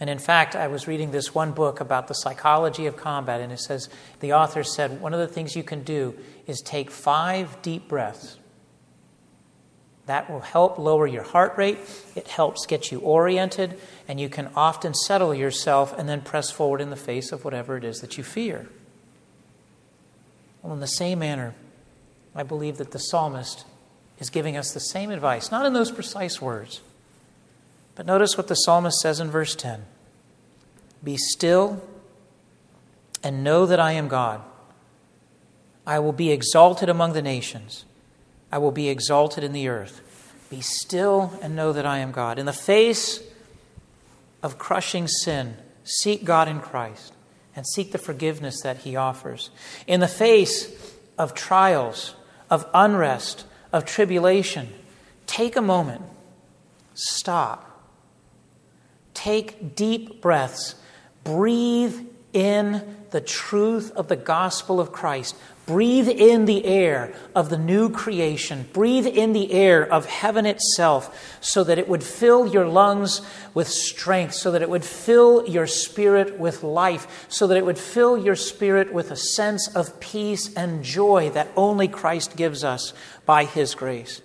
And 0.00 0.08
in 0.08 0.18
fact, 0.18 0.56
I 0.56 0.68
was 0.68 0.88
reading 0.88 1.10
this 1.10 1.34
one 1.34 1.52
book 1.52 1.80
about 1.80 2.08
the 2.08 2.14
psychology 2.14 2.86
of 2.86 2.96
combat, 2.96 3.40
and 3.40 3.52
it 3.52 3.60
says 3.60 3.88
the 4.20 4.32
author 4.32 4.64
said 4.64 5.00
one 5.00 5.12
of 5.12 5.20
the 5.20 5.28
things 5.28 5.54
you 5.54 5.62
can 5.62 5.82
do 5.82 6.16
is 6.46 6.60
take 6.60 6.90
five 6.90 7.60
deep 7.60 7.86
breaths. 7.86 8.38
That 10.10 10.28
will 10.28 10.40
help 10.40 10.76
lower 10.76 11.06
your 11.06 11.22
heart 11.22 11.56
rate, 11.56 11.78
it 12.16 12.26
helps 12.26 12.66
get 12.66 12.90
you 12.90 12.98
oriented, 12.98 13.78
and 14.08 14.18
you 14.18 14.28
can 14.28 14.50
often 14.56 14.92
settle 14.92 15.32
yourself 15.32 15.96
and 15.96 16.08
then 16.08 16.20
press 16.20 16.50
forward 16.50 16.80
in 16.80 16.90
the 16.90 16.96
face 16.96 17.30
of 17.30 17.44
whatever 17.44 17.76
it 17.76 17.84
is 17.84 18.00
that 18.00 18.18
you 18.18 18.24
fear. 18.24 18.66
Well, 20.62 20.72
in 20.72 20.80
the 20.80 20.88
same 20.88 21.20
manner, 21.20 21.54
I 22.34 22.42
believe 22.42 22.78
that 22.78 22.90
the 22.90 22.98
psalmist 22.98 23.64
is 24.18 24.30
giving 24.30 24.56
us 24.56 24.72
the 24.72 24.80
same 24.80 25.12
advice, 25.12 25.52
not 25.52 25.64
in 25.64 25.74
those 25.74 25.92
precise 25.92 26.42
words. 26.42 26.80
But 27.94 28.04
notice 28.04 28.36
what 28.36 28.48
the 28.48 28.56
psalmist 28.56 28.98
says 28.98 29.20
in 29.20 29.30
verse 29.30 29.54
10 29.54 29.84
Be 31.04 31.16
still 31.16 31.80
and 33.22 33.44
know 33.44 33.64
that 33.64 33.78
I 33.78 33.92
am 33.92 34.08
God. 34.08 34.42
I 35.86 36.00
will 36.00 36.12
be 36.12 36.32
exalted 36.32 36.88
among 36.88 37.12
the 37.12 37.22
nations, 37.22 37.84
I 38.52 38.58
will 38.58 38.72
be 38.72 38.88
exalted 38.88 39.44
in 39.44 39.52
the 39.52 39.68
earth. 39.68 40.00
Be 40.50 40.60
still 40.60 41.38
and 41.40 41.54
know 41.54 41.72
that 41.72 41.86
I 41.86 41.98
am 41.98 42.10
God. 42.10 42.38
In 42.38 42.46
the 42.46 42.52
face 42.52 43.22
of 44.42 44.58
crushing 44.58 45.06
sin, 45.06 45.56
seek 45.84 46.24
God 46.24 46.48
in 46.48 46.60
Christ 46.60 47.12
and 47.54 47.66
seek 47.66 47.92
the 47.92 47.98
forgiveness 47.98 48.62
that 48.62 48.78
He 48.78 48.96
offers. 48.96 49.50
In 49.86 50.00
the 50.00 50.08
face 50.08 50.96
of 51.18 51.34
trials, 51.34 52.14
of 52.48 52.66
unrest, 52.74 53.44
of 53.72 53.84
tribulation, 53.84 54.68
take 55.26 55.56
a 55.56 55.62
moment, 55.62 56.02
stop, 56.94 57.88
take 59.14 59.76
deep 59.76 60.20
breaths, 60.20 60.74
breathe 61.22 62.06
in 62.32 62.96
the 63.10 63.20
truth 63.20 63.92
of 63.92 64.08
the 64.08 64.16
gospel 64.16 64.80
of 64.80 64.92
Christ. 64.92 65.36
Breathe 65.66 66.08
in 66.08 66.46
the 66.46 66.64
air 66.64 67.14
of 67.34 67.48
the 67.48 67.58
new 67.58 67.90
creation. 67.90 68.66
Breathe 68.72 69.06
in 69.06 69.32
the 69.32 69.52
air 69.52 69.86
of 69.86 70.06
heaven 70.06 70.44
itself 70.44 71.38
so 71.40 71.62
that 71.62 71.78
it 71.78 71.88
would 71.88 72.02
fill 72.02 72.46
your 72.46 72.66
lungs 72.66 73.20
with 73.54 73.68
strength, 73.68 74.34
so 74.34 74.50
that 74.50 74.62
it 74.62 74.70
would 74.70 74.84
fill 74.84 75.46
your 75.48 75.66
spirit 75.66 76.38
with 76.38 76.64
life, 76.64 77.26
so 77.28 77.46
that 77.46 77.56
it 77.56 77.64
would 77.64 77.78
fill 77.78 78.18
your 78.18 78.34
spirit 78.34 78.92
with 78.92 79.10
a 79.10 79.16
sense 79.16 79.68
of 79.76 80.00
peace 80.00 80.52
and 80.54 80.82
joy 80.82 81.30
that 81.30 81.48
only 81.56 81.86
Christ 81.86 82.36
gives 82.36 82.64
us 82.64 82.92
by 83.24 83.44
his 83.44 83.74
grace. 83.74 84.22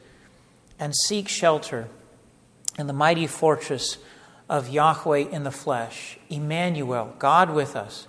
And 0.80 0.96
seek 0.96 1.28
shelter 1.28 1.88
in 2.78 2.88
the 2.88 2.94
mighty 2.94 3.28
fortress 3.28 3.98
of 4.50 4.70
Yahweh 4.70 5.30
in 5.32 5.44
the 5.44 5.52
flesh, 5.52 6.18
Emmanuel, 6.30 7.16
God 7.20 7.52
with 7.52 7.76
us 7.76 8.08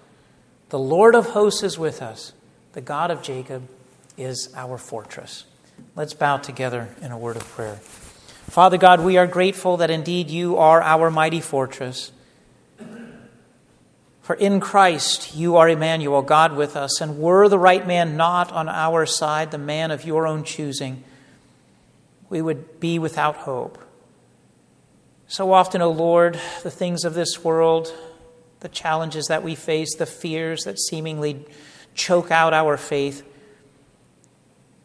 the 0.68 0.78
Lord 0.78 1.14
of 1.14 1.26
hosts 1.26 1.62
is 1.62 1.78
with 1.78 2.02
us. 2.02 2.32
The 2.76 2.82
God 2.82 3.10
of 3.10 3.22
Jacob 3.22 3.66
is 4.18 4.52
our 4.54 4.76
fortress. 4.76 5.44
Let's 5.94 6.12
bow 6.12 6.36
together 6.36 6.94
in 7.00 7.10
a 7.10 7.16
word 7.16 7.36
of 7.36 7.48
prayer. 7.48 7.76
Father 7.76 8.76
God, 8.76 9.00
we 9.00 9.16
are 9.16 9.26
grateful 9.26 9.78
that 9.78 9.90
indeed 9.90 10.28
you 10.28 10.58
are 10.58 10.82
our 10.82 11.10
mighty 11.10 11.40
fortress. 11.40 12.12
For 14.20 14.34
in 14.34 14.60
Christ 14.60 15.34
you 15.34 15.56
are 15.56 15.70
Emmanuel, 15.70 16.20
God 16.20 16.54
with 16.54 16.76
us, 16.76 17.00
and 17.00 17.18
were 17.18 17.48
the 17.48 17.58
right 17.58 17.86
man 17.86 18.18
not 18.18 18.52
on 18.52 18.68
our 18.68 19.06
side, 19.06 19.52
the 19.52 19.56
man 19.56 19.90
of 19.90 20.04
your 20.04 20.26
own 20.26 20.44
choosing, 20.44 21.02
we 22.28 22.42
would 22.42 22.78
be 22.78 22.98
without 22.98 23.36
hope. 23.36 23.78
So 25.28 25.50
often, 25.54 25.80
O 25.80 25.90
Lord, 25.90 26.38
the 26.62 26.70
things 26.70 27.06
of 27.06 27.14
this 27.14 27.42
world, 27.42 27.90
the 28.60 28.68
challenges 28.68 29.28
that 29.28 29.42
we 29.42 29.54
face, 29.54 29.96
the 29.96 30.04
fears 30.04 30.64
that 30.64 30.78
seemingly 30.78 31.46
choke 31.96 32.30
out 32.30 32.52
our 32.52 32.76
faith, 32.76 33.24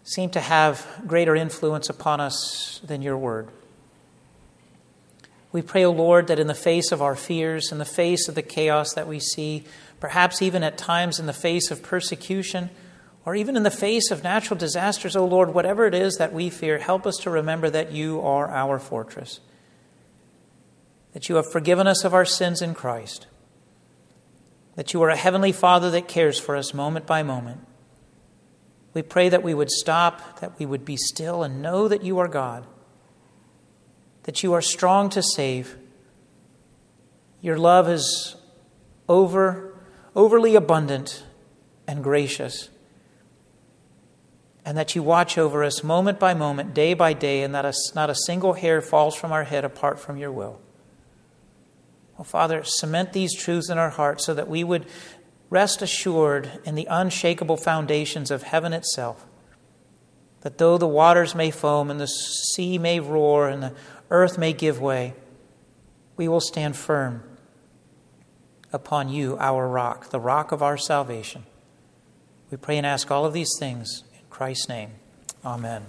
seem 0.03 0.29
to 0.31 0.39
have 0.39 0.85
greater 1.05 1.35
influence 1.35 1.89
upon 1.89 2.19
us 2.19 2.81
than 2.83 3.01
your 3.01 3.17
word. 3.17 3.49
We 5.51 5.61
pray, 5.61 5.83
O 5.83 5.89
oh 5.89 5.91
Lord, 5.91 6.27
that 6.27 6.39
in 6.39 6.47
the 6.47 6.53
face 6.53 6.91
of 6.91 7.01
our 7.01 7.15
fears, 7.15 7.71
in 7.71 7.77
the 7.77 7.85
face 7.85 8.27
of 8.27 8.35
the 8.35 8.41
chaos 8.41 8.93
that 8.93 9.07
we 9.07 9.19
see, 9.19 9.65
perhaps 9.99 10.41
even 10.41 10.63
at 10.63 10.77
times 10.77 11.19
in 11.19 11.25
the 11.25 11.33
face 11.33 11.69
of 11.69 11.83
persecution, 11.83 12.69
or 13.25 13.35
even 13.35 13.55
in 13.55 13.63
the 13.63 13.69
face 13.69 14.09
of 14.09 14.23
natural 14.23 14.57
disasters, 14.57 15.15
O 15.15 15.21
oh 15.21 15.25
Lord, 15.25 15.53
whatever 15.53 15.85
it 15.85 15.93
is 15.93 16.15
that 16.15 16.33
we 16.33 16.49
fear, 16.49 16.79
help 16.79 17.05
us 17.05 17.17
to 17.17 17.29
remember 17.29 17.69
that 17.69 17.91
you 17.91 18.21
are 18.21 18.49
our 18.49 18.79
fortress, 18.79 19.41
that 21.13 21.27
you 21.27 21.35
have 21.35 21.51
forgiven 21.51 21.85
us 21.85 22.03
of 22.03 22.13
our 22.13 22.25
sins 22.25 22.61
in 22.61 22.73
Christ, 22.73 23.27
that 24.75 24.93
you 24.93 25.01
are 25.01 25.09
a 25.09 25.15
heavenly 25.15 25.51
Father 25.51 25.91
that 25.91 26.07
cares 26.07 26.39
for 26.39 26.55
us 26.55 26.73
moment 26.73 27.05
by 27.05 27.23
moment, 27.23 27.61
We 28.93 29.01
pray 29.01 29.29
that 29.29 29.43
we 29.43 29.53
would 29.53 29.71
stop, 29.71 30.39
that 30.39 30.59
we 30.59 30.65
would 30.65 30.83
be 30.83 30.97
still 30.97 31.43
and 31.43 31.61
know 31.61 31.87
that 31.87 32.03
you 32.03 32.19
are 32.19 32.27
God, 32.27 32.67
that 34.23 34.43
you 34.43 34.53
are 34.53 34.61
strong 34.61 35.09
to 35.11 35.23
save. 35.23 35.77
Your 37.41 37.57
love 37.57 37.87
is 37.89 38.35
over, 39.07 39.73
overly 40.15 40.55
abundant 40.55 41.23
and 41.87 42.03
gracious, 42.03 42.69
and 44.65 44.77
that 44.77 44.95
you 44.95 45.01
watch 45.01 45.37
over 45.37 45.63
us 45.63 45.83
moment 45.83 46.19
by 46.19 46.33
moment, 46.33 46.73
day 46.73 46.93
by 46.93 47.13
day, 47.13 47.43
and 47.43 47.55
that 47.55 47.65
a, 47.65 47.73
not 47.95 48.09
a 48.09 48.15
single 48.15 48.53
hair 48.53 48.81
falls 48.81 49.15
from 49.15 49.31
our 49.31 49.45
head 49.45 49.65
apart 49.65 49.99
from 49.99 50.17
your 50.17 50.31
will. 50.31 50.59
Oh, 52.21 52.23
Father, 52.23 52.63
cement 52.63 53.13
these 53.13 53.35
truths 53.35 53.67
in 53.67 53.79
our 53.79 53.89
hearts 53.89 54.27
so 54.27 54.35
that 54.35 54.47
we 54.47 54.63
would 54.63 54.85
rest 55.49 55.81
assured 55.81 56.51
in 56.63 56.75
the 56.75 56.85
unshakable 56.87 57.57
foundations 57.57 58.29
of 58.29 58.43
heaven 58.43 58.73
itself. 58.73 59.25
That 60.41 60.59
though 60.59 60.77
the 60.77 60.87
waters 60.87 61.33
may 61.33 61.49
foam 61.49 61.89
and 61.89 61.99
the 61.99 62.07
sea 62.07 62.77
may 62.77 62.99
roar 62.99 63.49
and 63.49 63.63
the 63.63 63.73
earth 64.11 64.37
may 64.37 64.53
give 64.53 64.79
way, 64.79 65.15
we 66.15 66.27
will 66.27 66.41
stand 66.41 66.75
firm 66.75 67.23
upon 68.71 69.09
you, 69.09 69.35
our 69.39 69.67
rock, 69.67 70.11
the 70.11 70.19
rock 70.19 70.51
of 70.51 70.61
our 70.61 70.77
salvation. 70.77 71.45
We 72.51 72.57
pray 72.57 72.77
and 72.77 72.85
ask 72.85 73.09
all 73.09 73.25
of 73.25 73.33
these 73.33 73.55
things 73.57 74.03
in 74.13 74.21
Christ's 74.29 74.69
name. 74.69 74.91
Amen. 75.43 75.87